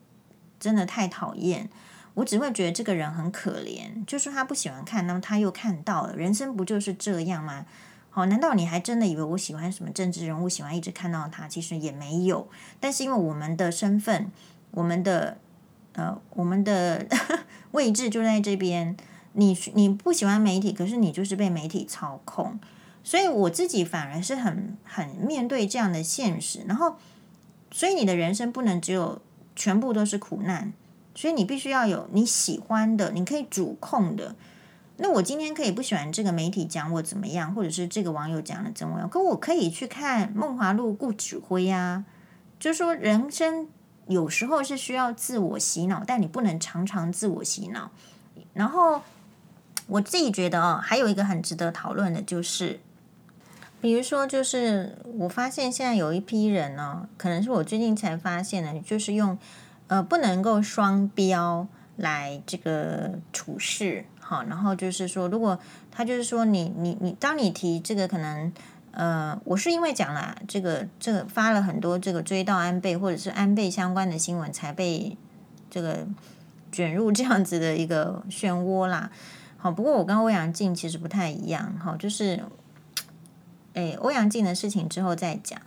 [0.59, 1.71] 真的太讨厌，
[2.15, 7.65] 我只会觉得这个人很可怜，就是他不喜欢看，那么他又看到了，人生不就是这样吗？
[8.11, 10.49] 好，难道你还真的以为我喜欢什么政治人物？
[10.49, 11.47] 喜欢一直看到他？
[11.47, 12.49] 其实也没有。
[12.81, 14.33] 但是因为我们的身份，
[14.73, 15.39] 我们的
[15.95, 17.07] 呃，我们的
[17.73, 18.97] 位置就在这边。
[19.33, 22.59] 你你不喜欢媒体，可是你就是被媒体操控。
[23.05, 26.65] 所以我自己反而是很很面对这样的现实。
[26.67, 26.97] 然后，
[27.71, 29.23] 所以你的人生不能只有
[29.55, 30.73] 全部都是苦难。
[31.15, 34.35] 所以你必须要有你喜欢的，你可以主控的。
[34.97, 42.05] 那我今天可以不喜欢这个媒体讲我怎么样，或者是这个网友讲的怎么样，可我可以去看《梦华录》顾指挥呀。
[42.59, 43.69] 就是说，人生
[44.11, 47.93] 有时候是需要自我洗脑，但你不能常常自我洗脑。
[48.53, 49.01] 然后
[49.87, 52.81] 我自己觉得啊，还有一个很值得讨论的，就是
[53.81, 59.39] 比如说，就是我发现现在有一批人呢，可能是我最近才发现的，就是用
[59.87, 64.05] 呃不能够双标来这个处事。
[64.19, 65.57] 好，然后就是说，如果
[65.93, 68.53] 他就是说你你你，当你提这个可能，
[68.93, 75.17] 呃，我是因为讲了这个这个发了很多这个追悼安倍或者是安倍相关的新闻，才被
[75.71, 76.07] 这个
[76.73, 79.11] 卷入这样子的一个漩涡啦。
[79.57, 82.43] 好，不过我跟欧阳靖其实不太一样，好，就是，
[83.75, 85.61] 哎，欧阳靖的事情之后再讲。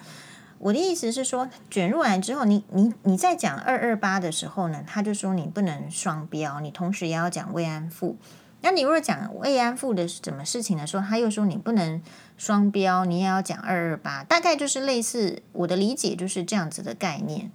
[0.60, 8.18] 我的意思是说，卷入来之后，你你你在讲二二八的时候呢，他就说你不能双标，你同时也要讲慰安妇。
[8.62, 12.02] 那你如果讲慰安妇的什么事情的时候，他又说你不能
[12.38, 17.52] 双标，你也要讲二二八，大概就是类似我的理解就是这样子的概念。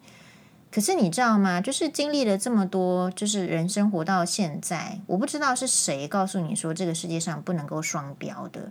[0.70, 1.60] 可是你知道吗？
[1.60, 8.70] 就是经历了这么多，就是人生活到现在，我不知道是谁告诉你说这个世界上不能够双标的，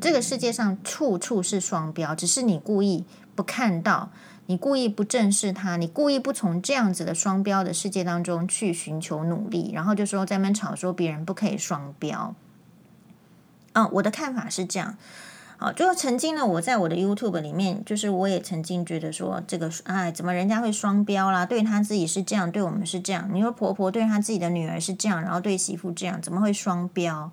[0.00, 4.10] 这个世界上处处是双标，只是你故意不看到。
[4.46, 12.34] 你故意不正视它，你故意不从这样子的双标的世界当中去寻求努力，然后就说在那边吵说别人不可以双标。
[13.74, 14.98] 嗯，我的看法是这样。
[15.62, 21.44] 好，就曾经呢，我在我的 YouTube 里面，就是我也曾经觉得说，这个哎，怎么人家会双标啦？
[21.44, 23.28] 对他自己是这样，对我们是这样。
[23.30, 27.30] 你说婆婆对她自己的女儿是这样，然后对媳妇这样，怎么会双标？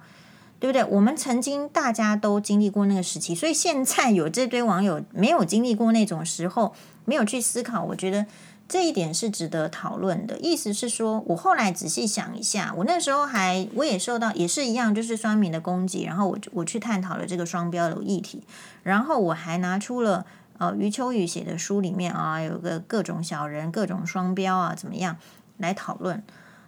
[0.60, 0.84] 对不对？
[0.84, 6.74] 我们曾经大家都经历过那个时期，所以现在有这堆网友没有经历过那种时候，
[7.08, 8.26] 没有去思考，我觉得
[8.68, 10.38] 这一点是值得讨论的。
[10.40, 18.44] 意思是说，我后来仔细想一下，我那时候还我也受到也是一样，就是酸敏的攻击，然后我我去探讨了这个双标的议题，
[18.84, 20.26] 然后我还拿出了
[20.58, 25.16] 呃余秋雨写的书里面啊，有个各种小人、各种双标啊，怎么样
[25.58, 26.22] 来讨论。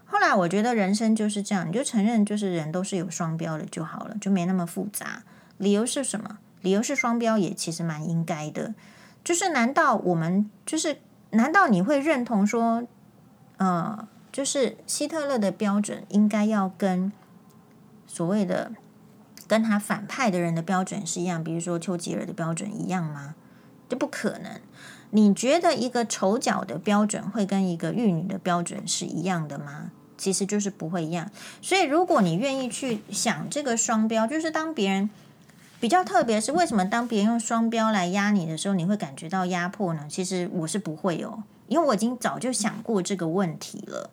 [0.06, 5.23] 后来我觉得人生就是这样，你就承认就是人都是有双标的就好了，就没那么复杂。
[5.58, 6.38] 理由是什么？
[6.62, 8.73] 理由是双标也其实蛮应该的。
[9.23, 10.99] 就是难道我们就是
[11.32, 12.84] 难道你会认同说，
[13.58, 17.12] 呃，就是希特勒的标准应该要跟
[18.08, 18.71] 所谓的
[19.47, 23.36] 跟他反派的人的标准是一样，比如说丘吉尔的标准一样吗？
[23.88, 24.60] 这不可能。
[25.12, 29.91] 你觉得一个丑角的标准会跟一个玉女的标准是一样的吗？
[30.17, 35.10] 其实就是不会一样，所以如果你愿意去想这个双标，就是当别人
[35.79, 40.05] 比较特别是为什么当别人用双标来压你的时候，你会感觉到压迫呢？
[40.09, 44.09] 其实我是不会哦，因为我已经早就想过这个问题了。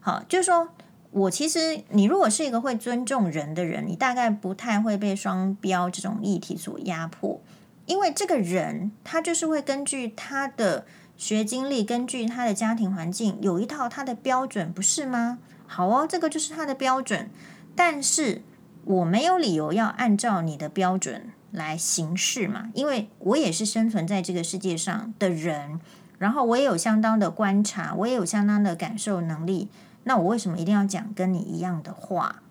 [0.00, 0.68] 好，就是说
[1.10, 7.40] 我其实你如果是一个会尊重人的人，你大概不太会被双标这种议题所压迫，
[7.84, 10.86] 因为这个人他就是会根据他的
[11.18, 15.38] 学经历，根据他的家庭环境，有一套他的标准，不是吗？
[15.66, 17.28] 好哦，这个就是他的标准，
[17.76, 18.40] 但是。
[18.84, 25.80] 我没有理由要按照你的标准来行事嘛，因为我也是生存在这个世界上的人，
[26.18, 29.68] 然后我也有相当的观察，我也有相当的感受能力。
[30.04, 32.42] 那我为什么一定要讲跟你一样的话？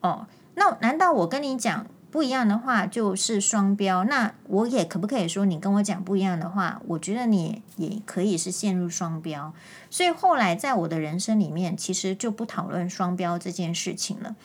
[0.00, 4.04] 哦，那难道我跟你讲不一样的话就是双标？
[4.04, 6.82] 那我也可不可以说你跟我讲不一样的话？
[6.88, 9.54] 我觉得你也可以是陷入双标。
[9.88, 14.36] 所以后来在我的人生里面，其实就不讨论双标这件事情了。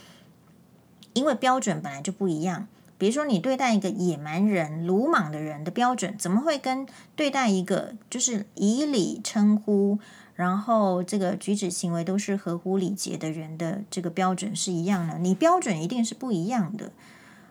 [1.13, 2.67] 因为标准本来就不一样，
[2.97, 9.99] 比如说你对待一个野蛮人、鲁莽的人的标准，怎么会跟对待一个就是以礼称呼，
[10.35, 15.17] 然后这个举止行为都是合乎礼节的人的这个标准是一样的？
[15.17, 16.91] 你标准一定是不一样的。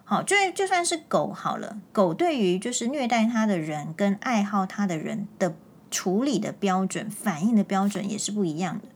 [0.05, 5.55] 好，就就算是狗好了，狗对于就是虐待它的人跟爱好它的人的
[5.91, 8.89] 处理的标准、反应的标准也是不一样的。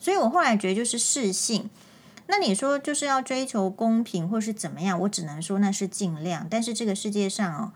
[0.00, 1.68] 所以我后来觉得就是适性。
[2.30, 5.00] 那你说就是要追求公平，或是怎么样？
[5.00, 6.46] 我只能说那是尽量。
[6.48, 7.72] 但是这个世界上哦，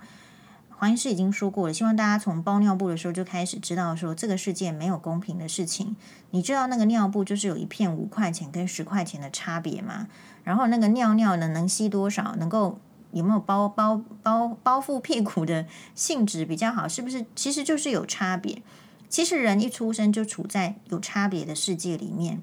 [0.68, 5.96] 黄医师已经说过了，希望大家从包尿布的时候就开始知道说，这个世界没有公平的事情。
[6.32, 10.08] 你知道那个尿布就是有一片五块钱跟十块钱的差别吗？
[10.44, 12.36] 然后那个尿尿呢，能吸多少？
[12.36, 12.78] 能够
[13.12, 16.86] 有没有包包包包覆屁股的性质比较好？
[16.86, 17.24] 是不是？
[17.34, 18.60] 其实就是有差别。
[19.08, 22.42] 其实人一出生就处在有差别的世界里面。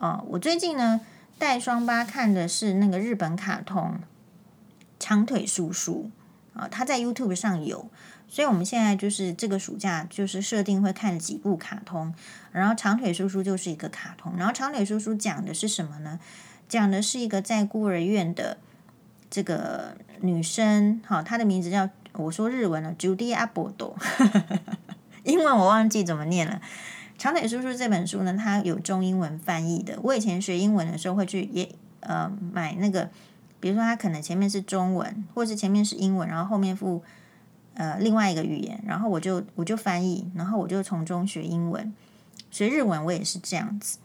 [0.00, 1.02] 哦，我最近呢。
[1.38, 3.98] 带双八看的是那个日本卡通
[4.98, 6.10] 长腿叔叔
[6.54, 7.88] 啊，他在 YouTube 上有，
[8.26, 12.14] 所以我们现在就是这个暑假就是设定会看几部卡通，
[12.52, 16.18] 然后长腿叔叔就是一个卡通，然后长腿叔叔讲的是什么呢？
[16.68, 18.56] 讲的是一个在孤儿院的
[19.30, 23.96] 这个女生，好，她的名字叫我说日文了，Judy a b o d o
[25.24, 26.60] 英文我忘记怎么念了。
[27.18, 29.98] 长腿叔叔这本书呢，它有中英文翻译的。
[30.02, 31.68] 我以前学英文的时候会去也
[32.00, 33.10] 呃买那个，
[33.58, 37.02] 比如说它可能前面是中文，或是前面是英文，然后后面附
[37.74, 41.92] 呃另外一个语言，然后我就我就翻译，然后我就从中学英文。
[42.50, 43.98] 学日文我也是这样子，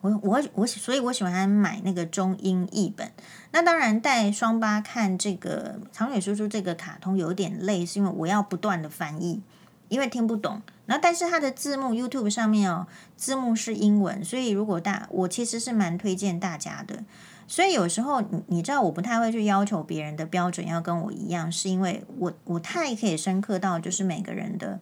[0.00, 3.10] 我我我所以我喜欢买那个中英译本。
[3.50, 9.40] 那当然带双八看这个长腿叔叔这个卡通有点累，是因为我要不断的翻译，
[9.88, 10.62] 因为听不懂。
[10.86, 17.04] 然后，但是它的字幕 YouTube 上面哦，字幕是英文，所以如果大我其实是蛮推荐大家的。
[17.48, 24.80] 所以有时候你你知道，我不太会去要求别人的标准要跟我一样，是因为我我太可以深刻到，就是每个人的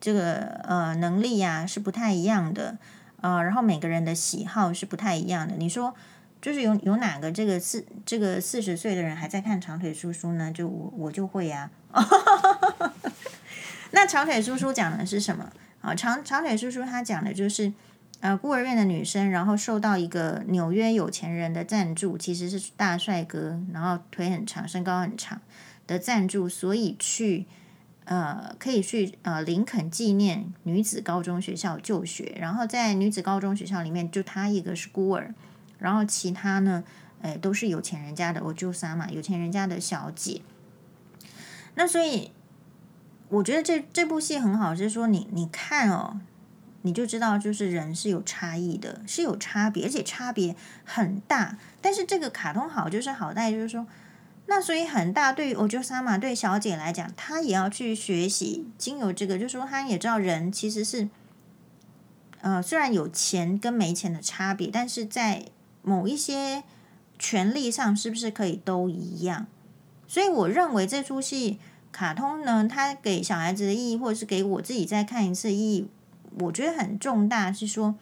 [0.00, 2.78] 这个呃能力呀、是不太一样的
[3.20, 5.54] 啊、然后每个人的喜好是不太一样的。
[5.56, 5.94] 你说，
[6.40, 10.50] 就是有有哪个这个四这个四十岁的人还在看长腿叔叔呢？
[10.52, 11.70] 就我我就会呀、
[13.92, 15.50] 那长腿叔叔讲的是什么？
[15.80, 17.72] 啊，长长腿叔叔他讲的就是，
[18.20, 25.40] 呃，孤儿院的女生，然后受到一个纽约有钱人的赞助，其实是大帅哥，然后腿很长，身高很长
[25.86, 27.46] 的赞助，所以去，
[28.04, 35.34] 呃，可以去呃林肯纪念女子高中学校就学，然后在女子高中学校里面，就他一个是孤儿，
[35.78, 36.84] 然后其他呢，
[37.20, 40.40] 哎，都是有钱人家的，我就杀嘛，有钱人家的小姐，
[41.74, 42.30] 那所以。
[43.32, 46.20] 我觉得这这部戏很好，是说你你看哦，
[46.82, 51.56] 你就知道就是人是有差异的，是有差别，而且差别很大。
[51.80, 53.86] 但是这个卡通好就是好在就是说，
[54.48, 61.08] 那所以很大对于我觉得萨玛对小姐来讲，她也要去学习，经由这个就是说，她也知道人其实是，
[62.42, 65.46] 呃，虽然有钱跟没钱的差别，但是在
[65.80, 66.64] 某一些
[67.18, 69.46] 权利上是不是可以都一样？
[70.06, 71.58] 所以我认为这出戏。
[71.92, 75.88] 卡通呢，它给小孩子的意义，或者是给我自己再看一次意义，
[76.40, 77.52] 我觉得很重大。
[77.52, 77.94] 是说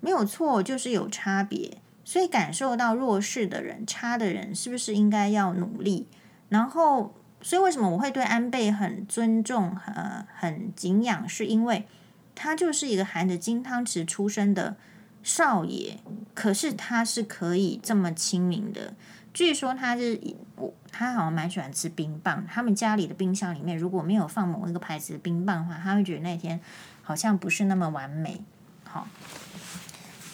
[0.00, 6.06] 没有错，就是有差别，所以感受到弱势的人、差的人，是不是应该要努力？
[6.48, 11.86] 然后，所以为什么我会对安倍很尊重、呃，很敬仰，是因为
[12.34, 14.76] 他就是一个含着金汤匙出生的
[15.22, 15.98] 少爷，
[16.34, 18.94] 可是他是可以这么亲民的。
[19.34, 20.20] 据说他是
[20.56, 22.46] 我，他好像蛮喜欢吃冰棒。
[22.46, 26.60] 他们家里的冰箱里面如果没有放某一个牌子的冰棒的话，他会觉得那天
[27.02, 28.40] 好像不是那么完美。
[28.84, 29.06] 好，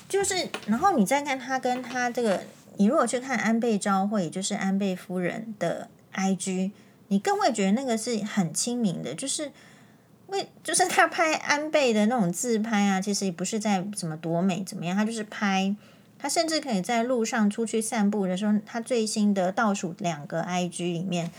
[0.08, 2.44] 就是然后你再看他跟他这个
[2.76, 6.70] 你如果去看安倍昭惠，就是安倍夫人的 IG，
[7.08, 9.50] 你更会觉得那个是很亲民的，就是
[10.28, 15.74] 为就是他拍安倍的那种自拍啊，其实也不是在什么多美怎么样，他就是拍，
[16.24, 21.30] 他甚至可以在路上出去散步的时候，他最新的倒数两个 IG 里面，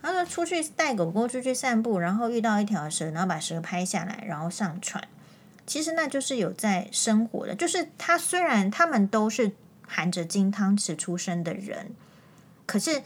[0.00, 5.06] 他说出去带狗狗出去散步，然后遇到一条蛇，然后把蛇拍下来，然后上传。
[5.66, 9.52] 其实那就是有在生活的，就是他虽然他们都是
[9.86, 11.90] 含着金汤匙出生的人，
[12.64, 13.02] 可是，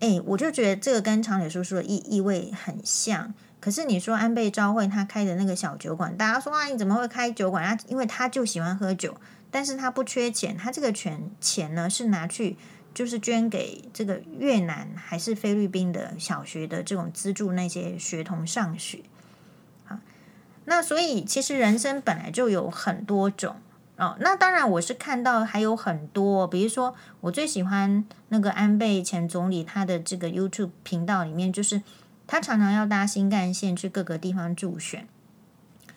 [0.00, 3.32] 哎，我就觉得这个跟长腿叔叔的意意味很像。
[3.60, 7.64] 可是你说安倍昭惠他开的那个小酒馆，大家说啊，你怎么会开酒馆？
[7.64, 9.16] 他因为他就喜欢喝酒，
[9.54, 12.56] 但是他不缺钱，他这个钱钱呢是拿去
[12.92, 18.98] 就是捐给这个越南还是菲律宾的小学的这种资助那些学童上学。
[20.64, 23.54] 那所以其实人生本来就有很多种
[23.96, 24.16] 哦。
[24.18, 31.80] 那当然我是看到还有很多，比如说我最喜欢那个安倍前总理他的这个 YouTube 频道里面，就是
[32.26, 35.06] 他常常要搭新干线去各个地方助选。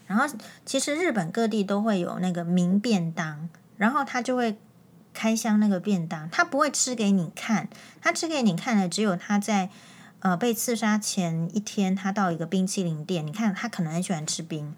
[0.08, 0.26] 然后
[0.66, 3.48] 其实日本各地都会有那个名便当，
[3.78, 4.58] 然后他就会
[5.14, 7.70] 开箱那个便当，他不会吃给你看，
[8.02, 9.70] 他吃给你看的只有他在。
[10.20, 14.74] 呃，被刺杀前一天，他到一个冰淇淋店，你看他可能很喜欢吃冰，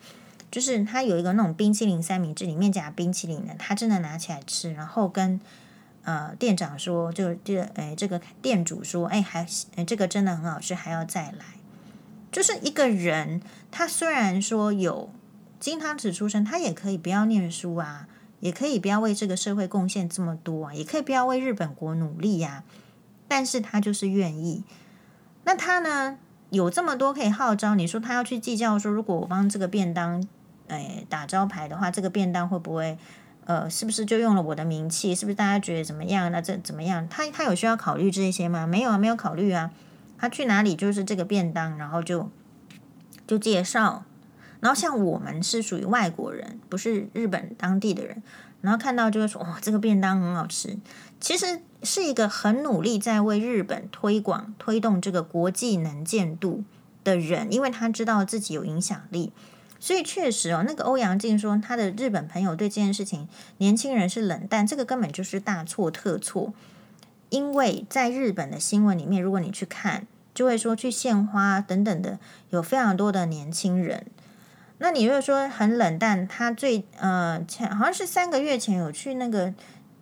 [0.51, 5.39] 就是他有一个那种冰淇淋三明治，里面夹冰淇淋的，他真的拿起来吃，然后跟
[6.03, 9.47] 呃店长说，就这哎这个店主说，哎还
[9.88, 11.45] 这个真的很好吃，还要再来。
[12.34, 15.09] 就是一个人，他虽然说有
[15.60, 18.07] 金汤匙出身，他也可以不要念书啊，
[18.39, 22.64] 也可以不要为这个社会贡献这么多啊，也可以不要为日本国努力呀，
[23.28, 24.64] 但是他就是愿意。
[25.43, 26.18] 那他呢，
[26.49, 30.26] 有这么多可以号召，你说他要去计较说，如果我帮这个便当，
[30.68, 32.97] 哎，打招牌的话，这个便当会不会，
[33.45, 35.14] 呃，是不是就用了我的名气？
[35.14, 36.32] 是不是大家觉得怎么样？
[36.32, 37.07] 那这怎么样？
[37.10, 38.66] 他他有需要考虑这些吗？
[38.66, 39.72] 没有啊，没有考虑啊。
[40.18, 42.30] 他去哪里就是这个便当，然后就
[43.28, 44.05] 就介绍。
[44.60, 48.22] 然后像我们是属于外国人，不是日本当地的人，
[48.62, 50.78] 然后看到就会说，哇，这个便当很好吃。
[51.20, 56.64] 其实是一个很努力在为日本推广、推动这个国际能见度
[57.03, 59.32] 的人，因为他知道自己有影响力，
[59.80, 66.53] 所以确实哦，那个欧阳靖说他的日本朋友对这件事情，年轻人是冷淡，这个根本就是大错特错。
[67.30, 72.18] 因为在日本的新闻里面，如果你去看，就会说去献花等等的，
[72.49, 74.07] 有非常多的年轻人。
[74.80, 79.53] 那你如果说很冷淡，他最呃前好像是三个月前有去那个。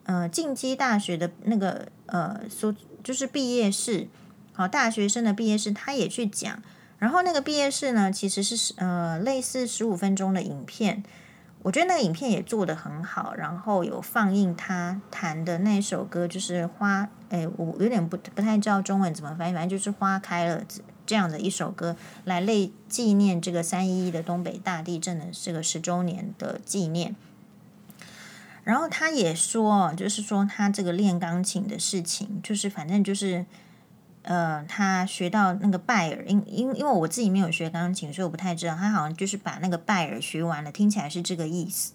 [0.10, 2.74] 呃，进击大学的那个呃，说
[3.04, 4.08] 就是毕业式，
[4.54, 6.64] 好，大学生的毕业式，他也去讲。
[6.98, 11.04] 然后那个毕业式呢，其实是呃类似十五分钟的影片，
[11.64, 13.36] 我觉得那个影片也做得很好。
[13.36, 20.64] 然后有放映他弹的那首歌，就是花，哎，我有点不不太知道中文怎么翻译，反正就是花开了
[21.08, 21.96] 这样的一首歌，
[22.26, 27.16] 来类纪念这个三一一的东北大地震的这个十周年的纪念。
[28.64, 33.46] 然后他也说，就是说他这个练钢琴的事情，就是反正就是，
[34.24, 38.76] 呃，他学到那个拜尔，因因因为我自己没有学钢琴，所以我不太知道。
[38.76, 41.94] 他好像就是把那个拜尔学完了，听起来是这个意思。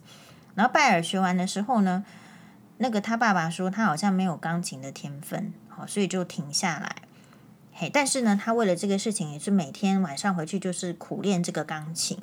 [0.55, 2.07] 然后拜尔学完的时候呢，
[2.79, 6.97] 那个他爸爸说他好像没有钢琴的天分，好，所以就停下来。
[7.73, 12.19] 嘿，但是呢，他为了这个事情，也是每天晚上回去就是苦练这个钢琴，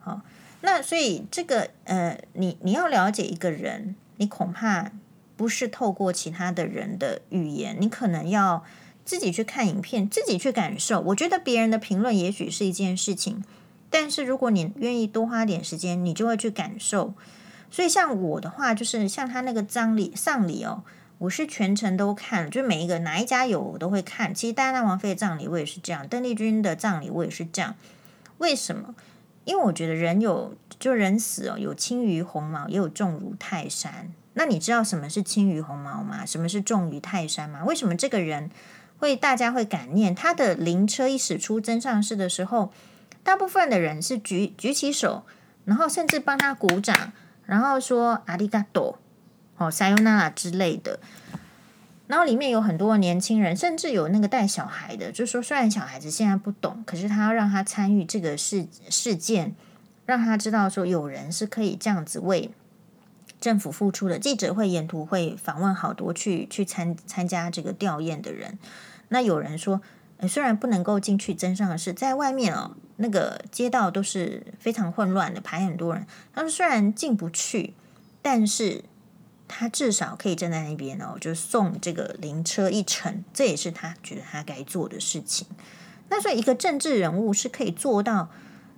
[0.00, 0.22] 好。
[0.66, 4.92] 那所以这个呃，你你要了解一个人，你恐怕
[5.36, 8.64] 不是透过其他的人的语言，你可能要
[9.04, 11.02] 自己去看影片，自己去感受。
[11.02, 13.44] 我觉得别人的评论也许是一件事情，
[13.90, 17.12] 但是如果你愿意多花点时间，你就会去感受。
[17.70, 20.82] 所以像我的话，就是像他那个葬礼丧礼哦，
[21.24, 24.34] 我是全程都看，就每一个哪一家有我都会看。
[24.34, 27.74] 其实戴安娜王妃的葬礼我也是这样，邓丽君的葬礼我也是这样。
[28.38, 28.94] 为什么？
[29.44, 34.12] 因为我觉得人有，就人死哦，有轻于鸿毛，也有重如泰山。
[34.34, 36.26] 那你知道什么是轻于鸿毛吗？
[36.26, 37.64] 什么是重于泰山吗？
[37.64, 38.50] 为什么这个人
[38.98, 40.14] 会大家会感念？
[40.14, 42.70] 他的灵车一驶出真上市的时候，
[43.22, 45.24] 大部分的人是举举起手，
[45.64, 47.12] 然后甚至帮他鼓掌，
[47.46, 48.98] 然后说阿里嘎多，
[49.56, 50.98] 哦，撒尤娜拉之类的。
[52.06, 59.54] 然后里面有很多年轻人，甚至有那个带小孩的，就说虽然小孩子现在不懂，可是他要让他参与这个事事件，
[60.04, 62.50] 让他知道说有人是可以这样子为
[63.40, 64.18] 政府付出的。
[64.18, 68.58] 记者会沿途会访问好多去去参参加这个吊唁的人。
[69.08, 69.80] 那有人说，
[70.28, 76.06] 虽然不能够进去真相的是在外面哦，那个街道都是非常混乱的，排很多人。
[76.34, 77.72] 他说虽然进不去，
[78.20, 78.84] 但是。
[79.46, 85.46] 他至少可以站在那边哦，就送这个灵车一程，这也是他觉得他该做的事情。
[86.08, 88.30] 那所以一个政治人物是可以做到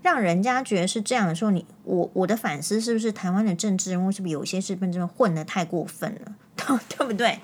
[0.03, 6.37] 让人家觉得是这样的时候，你我我的反思是不是台湾的政治人物是不是有些是被这边混得太过分了，
[6.89, 7.41] 对不对？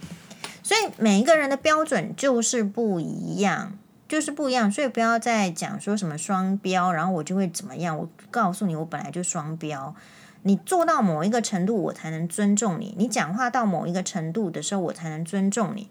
[0.62, 3.76] 所以每一个人的标准就是不一样，
[4.08, 7.98] 就是不一样，所以不要再讲说什么双标，然后我就会怎么样。
[7.98, 9.94] 我告诉你，我本来就双标。
[10.42, 15.88] 你做到某一个程度，我才能尊重你；你讲话到某一个程度的时候，我才能尊重你。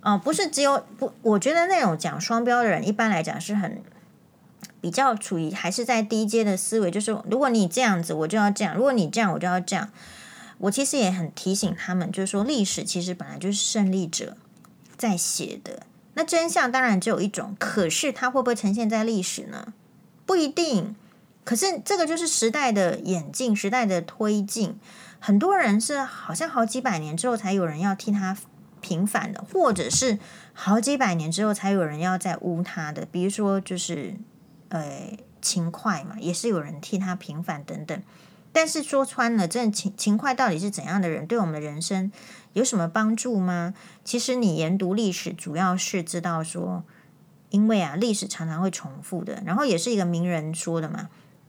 [0.00, 3.82] 啊、不是只有不，我觉得那种讲双标的人，一般来讲是很
[4.80, 9.90] 比较处于还是在低阶的思维，就是如果你这样子，我就要这样；如果你这样，我就要这样。
[10.58, 14.36] 我其实也很提醒他们，就是说历史其实本来就是胜利者
[14.96, 15.82] 在写的。
[16.14, 19.72] 那真相当然只有一种，可是它会不会呈现在历史呢？
[20.26, 20.96] 不一定。
[21.48, 24.78] 可是这个就是时代的演进，时代的推进。
[25.18, 28.36] 很多人是好像好几百年之后才有人要替他
[28.82, 30.18] 平反的，或者是
[30.52, 33.06] 好几百年之后才有人要再污他的。
[33.10, 34.14] 比如说，就是
[34.68, 37.98] 呃勤快嘛，也是有人替他平反等等。
[38.52, 41.26] 但是说穿了，这勤勤快到底是怎样的人？
[41.26, 42.12] 对我们的人生
[42.52, 43.72] 有什么帮助吗？
[44.04, 46.84] 其实你研读历史，主要是知道说，
[47.48, 49.42] 因为啊，历史常常会重复的。
[49.46, 51.08] 然后也是一个名人说的嘛，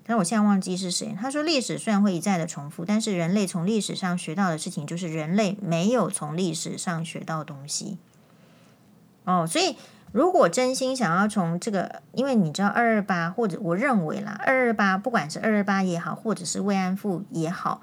[0.10, 1.16] 但我现在忘记是谁。
[1.22, 8.00] 他说，历史虽然会一再的重复，但是人类从历史上学到的事情，就是人类没有从历史上学到东西。
[9.26, 9.76] 哦，所以。
[10.12, 17.80] 如果真心想要从这个，因为你知道二二八，或者我认为啦，二二八不管是二二八也好，或者是慰安妇也好，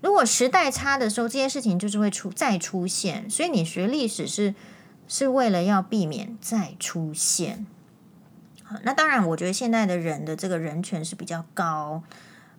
[0.00, 3.28] 如果时代差的时候，这些事情就是会出再出现。
[3.28, 4.54] 所以你学历史是
[5.08, 7.66] 是为了要避免再出现。
[8.82, 12.02] 那当然，我觉得现在的人的这个人权是比较高。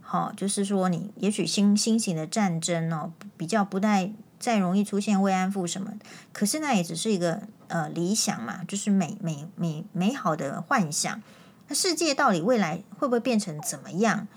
[0.02, 5.94] 好，就是说你也许新新型的战争哦，比较不太再容易出现慰安妇什么，
[6.32, 7.44] 可是那也只是一个。
[7.68, 11.20] 呃，理想嘛，就是美美美美好的幻想。
[11.68, 14.28] 那世界到底未来会不会变成怎么样？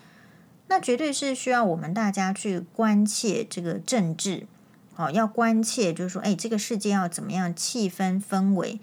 [0.68, 4.46] 那绝对是需要我们大家去关切这个政治，
[4.96, 8.80] 哦，要关切，就是说，哎，这个世界要怎么样，气氛氛围。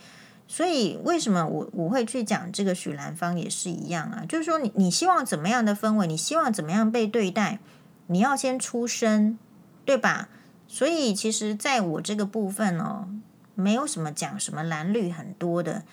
[0.48, 4.24] 所以，为什么我我会去讲这个许兰芳也是一样啊？
[4.28, 6.08] 就是说你，你希望怎么样的氛围？
[6.08, 7.60] 你希望怎么样被对待？
[8.08, 9.38] 你要先出声，
[9.84, 10.30] 对吧？
[10.68, 13.08] 所以，其实在我这个部分哦。
[13.58, 15.84] 没有什么讲什么蓝绿很多的，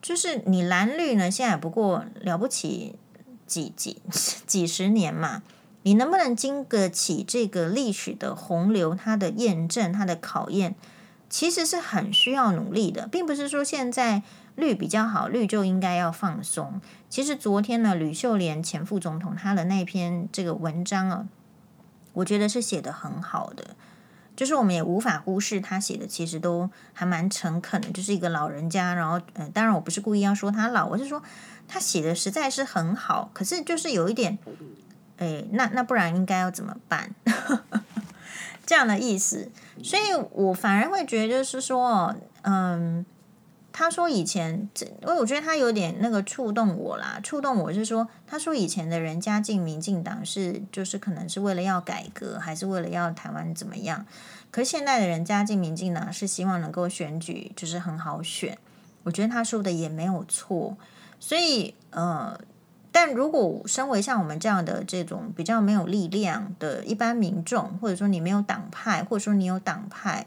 [0.00, 2.94] 就是你蓝绿呢，现在不过了不起
[3.46, 4.00] 几几
[4.46, 5.42] 几十年嘛，
[5.82, 10.74] 你能不能经得起这个历史的洪流，它的验证，它的考验，
[11.28, 14.22] 其实是很需要努力的，并不是说现在
[14.54, 16.80] 绿比较好，绿就应该要放松。
[17.08, 21.26] 其实昨天呢，吕秀莲前副总统他的那篇这个文章啊，
[22.14, 23.76] 我觉得是写得很好的。
[24.34, 27.90] 就是我们也无法忽视他写的，其实都还蛮诚恳的。
[27.90, 31.22] 就是一个老人家，然后，呃，当然我不是故意要说他老，我是说
[31.66, 33.30] 他写的实在是很好。
[33.32, 34.38] 可是就是有一点，
[35.16, 37.14] 哎，那那不然应该要怎么办？
[38.66, 39.48] 这样的意思，
[39.82, 40.02] 所以
[40.32, 43.06] 我反而会觉得就是说，嗯。
[43.78, 44.70] 他说以前，
[45.02, 54.06] 因为我觉得他有点那个触动我啦，触动我是说，他说以前的人加进民进党是就是可能是为了要改革，还是为了要台湾怎么样？
[54.50, 58.56] 可是现在的人加进民进党是希望能够选举，就是很好选。
[59.02, 60.78] 我觉得他说的也没有错，
[61.20, 62.40] 所以呃，
[62.98, 70.26] 但如果身为像我们这样的这种比较没有力量的一般民众，或者说你没有党派，或者说你有党派。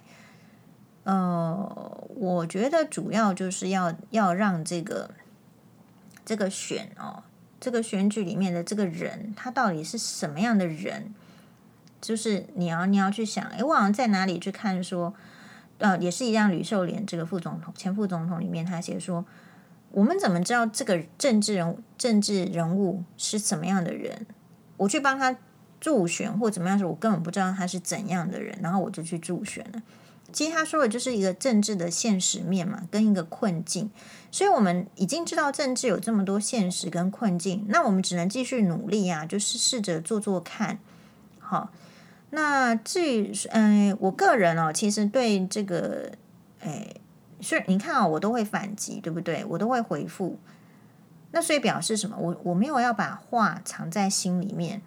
[1.03, 5.09] 呃，我觉得主要就是要要让这个
[6.24, 7.24] 这个选哦，
[7.59, 11.11] 这个选举里面的这个人，他到底是什么样的人？
[11.99, 15.11] 就是你要你要去想，诶，我好像在哪里去看说，
[15.80, 19.26] 呃，也是一样，吕秀莲这个副总统、前副总统里面，他写说，
[19.91, 24.25] 我们怎么知道这个政治人、政治人物是什么样的人？
[24.77, 25.35] 我去帮他
[25.79, 29.81] 助选或怎么样时，我根本不知道他是怎样的人，然后我就去助选了。
[30.31, 33.89] 其实他说的就是一个政治的现实面嘛，跟一个困境。
[34.29, 40.77] 所以我们已经知道政治有这么多现实跟困境，那我们只能继续努力啊，就是试着做做看。
[41.39, 41.71] 好，
[42.29, 46.11] 那至于嗯，我个人哦，其实对这个，
[46.59, 46.87] 哎，
[47.41, 49.45] 所以你看啊，我都会反击，对不对？
[49.45, 50.37] 我都会回复。
[51.31, 52.17] 那所以表示什么？
[52.17, 54.81] 我我没有要把话藏在心里面。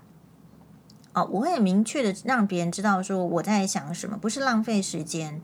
[1.14, 5.40] 哦，我会很明确的让别人知道说我在想什么，不是浪费时间。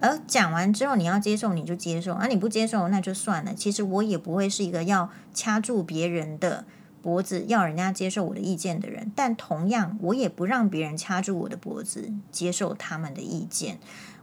[0.00, 3.54] 而讲完之后，你要接受你就接受，而、啊、你不接受那就算了。
[3.54, 6.64] 其实我也不会是一个要掐住别人的
[7.00, 13.78] 脖子要人家接受我的意见的人，但同样我也不让别人掐住我的脖子接受他们的意见。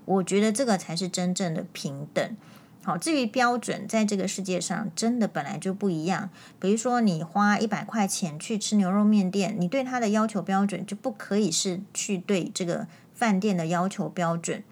[0.09, 2.35] 我觉得这个才是真正的平等。
[2.83, 6.31] 好，至于标准，在这个世界上真的本来就不一样。
[6.59, 14.63] 比如说，你花一百块钱去吃牛肉面店，你对他的要求标准就不可以是去对这个饭店的要求标准。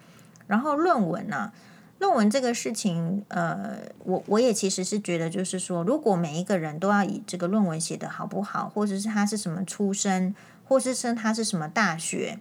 [0.48, 1.52] 然后论文呢、
[2.00, 10.34] 论文这个事情，呃，我我也其实是觉得，就是说，如果每一个人都要以这个论文写得好不好，或者是他是什么出身，
[10.64, 12.40] 或者是他是什么大学，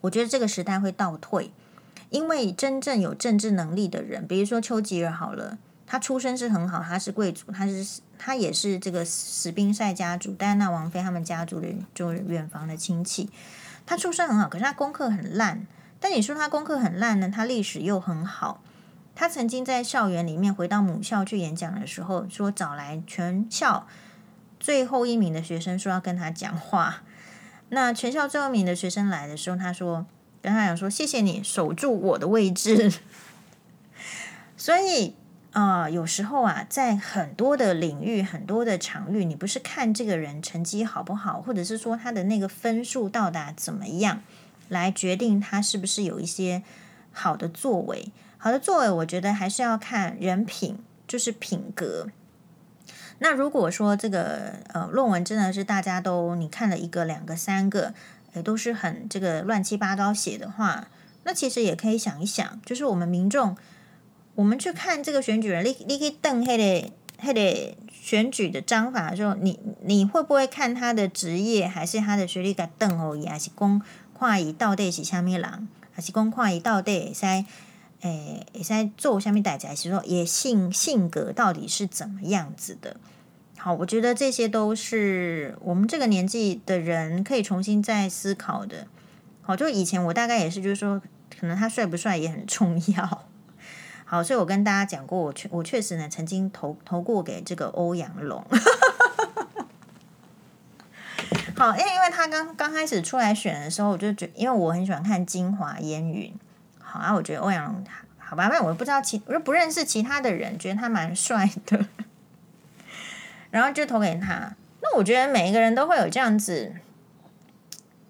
[0.00, 1.52] 我觉得这个时代会倒退。
[2.10, 13.30] 因为真正有政治能力的人，比如说丘吉尔好了，他出身是很好，他是贵族，他是他也是这个史宾塞家族戴安娜王妃他们家族的就是远房的亲戚，
[13.86, 15.66] 他出身很好，可是他功课很烂。
[16.00, 17.30] 但你说他功课很烂呢？
[17.32, 18.62] 他历史又很好。
[19.14, 23.86] 他曾经在校园里面回到母校去演讲的时候，说找来全校
[24.58, 27.02] 最后一名的学生，说要跟他讲话。
[27.68, 30.06] 那全校最后一名的学生来的时候，他说
[30.42, 32.92] 跟他讲说：“谢谢你守住我的位置。
[34.56, 35.14] ”所以
[35.52, 44.22] 啊、有时候啊，在很多的领域、很多的场域，你不是看这个人成绩好不好，或者是说他的那个分数到达怎么样。
[44.68, 46.62] 来决定他是不是有一些
[47.10, 50.78] 好的作为，好的作为，我觉得还是要看人品，
[51.08, 52.06] 就是品格。
[53.18, 57.92] 那如果说这个呃论文真的是大家都你看了一个、两个、三个，
[58.34, 60.88] 也都是很这个乱七八糟写的话，
[61.24, 63.56] 那其实也可以想一想，就是我们民众，
[64.34, 72.54] 我们去看这个选举人，你你可以瞪黑的黑的选举的章法的时候，你你会不会看他的职业，还是他的学历？
[72.54, 73.80] 给瞪哦，也是公。
[74.12, 77.44] 跨一到底是下面人，还是公跨一到底会使
[78.02, 82.98] 诶会使做下面代志，还是说也性性格到底是怎么样子的？
[83.62, 88.86] 好，我觉得这些都是我们这个年纪的人可以重新再思考的。
[89.42, 90.98] 好，就以前我大概也是，就是说，
[91.38, 93.24] 可能他帅不帅也很重要。
[94.06, 98.42] 好，所以我跟大家讲过，我确我确实呢曾经投投过给这个欧阳龙。
[101.54, 106.32] 好，因为因为他刚刚开始出来选的时候，我就觉得，因为我很喜欢看《京华烟云》，
[106.82, 107.84] 好啊，我觉得欧阳龙，
[108.16, 111.84] 好吧，那我不知道其，我又不认识其他的人，觉得他蛮帅的，
[113.50, 114.54] 然后就投给他。
[114.82, 116.72] 那我觉得每一个人都会有这样子，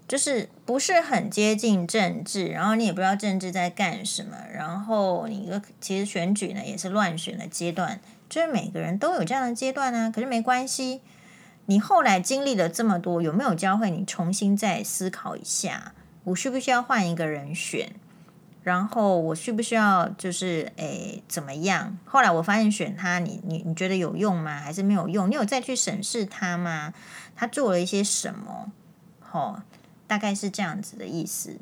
[0.06, 11.00] 就是不是很接近政治，然后你也不知道政治在干什么，然后你一个其实选举呢也是乱选的阶段，就是每个人都有这样的阶段呢，可是没关系。
[11.66, 15.92] 你后来经历了这么多，有没有教会你重新再思考一下？
[16.24, 17.92] 我需不需要换一个人选？
[18.62, 21.96] 然后我需不需要就是诶怎么样？
[22.04, 24.60] 后来我发现选他，你你你觉得有用吗？
[24.60, 25.30] 还是没有用？
[25.30, 26.92] 你有再去审视他吗？
[27.34, 28.70] 他做了一些什么？
[29.32, 29.62] 哦，
[30.06, 31.56] 大概是这样子的意思。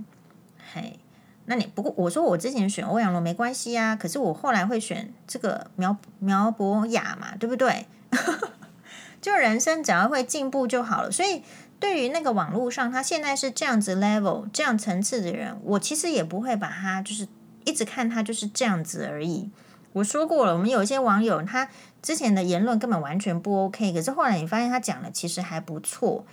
[0.72, 0.98] 嘿，
[1.44, 7.86] 那你不过我说我之前选欧阳龙没关系呀，可是我后来会选这个苗苗博雅嘛，对不对？
[9.20, 11.42] 就人生只要会进步就好了，所以
[11.80, 17.26] 对于那个网络上他现在是这样子 level 这样层次的人，我其实也不会把他就是
[17.64, 19.50] 一直看他就是这样子而已。
[19.92, 21.68] 我说过了，我们有一些网友他
[22.02, 26.24] 之前的言论根本完全不 OK，可是后来你发现他讲的其实还不错，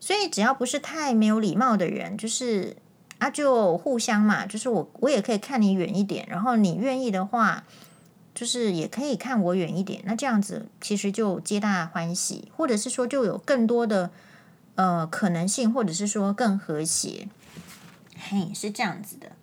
[0.00, 2.76] 所以只要不是太没有礼貌的人，就是
[3.18, 7.64] 啊就互相嘛，就是我我也可以看你远一点，然后你愿意的话。
[8.34, 14.10] 就是也可以看我远一点，那这样子其实就皆大欢喜，或者是说就有更多的
[14.74, 17.28] 呃可能性，或者是说更和谐，
[18.16, 19.33] 嘿，是这样子的。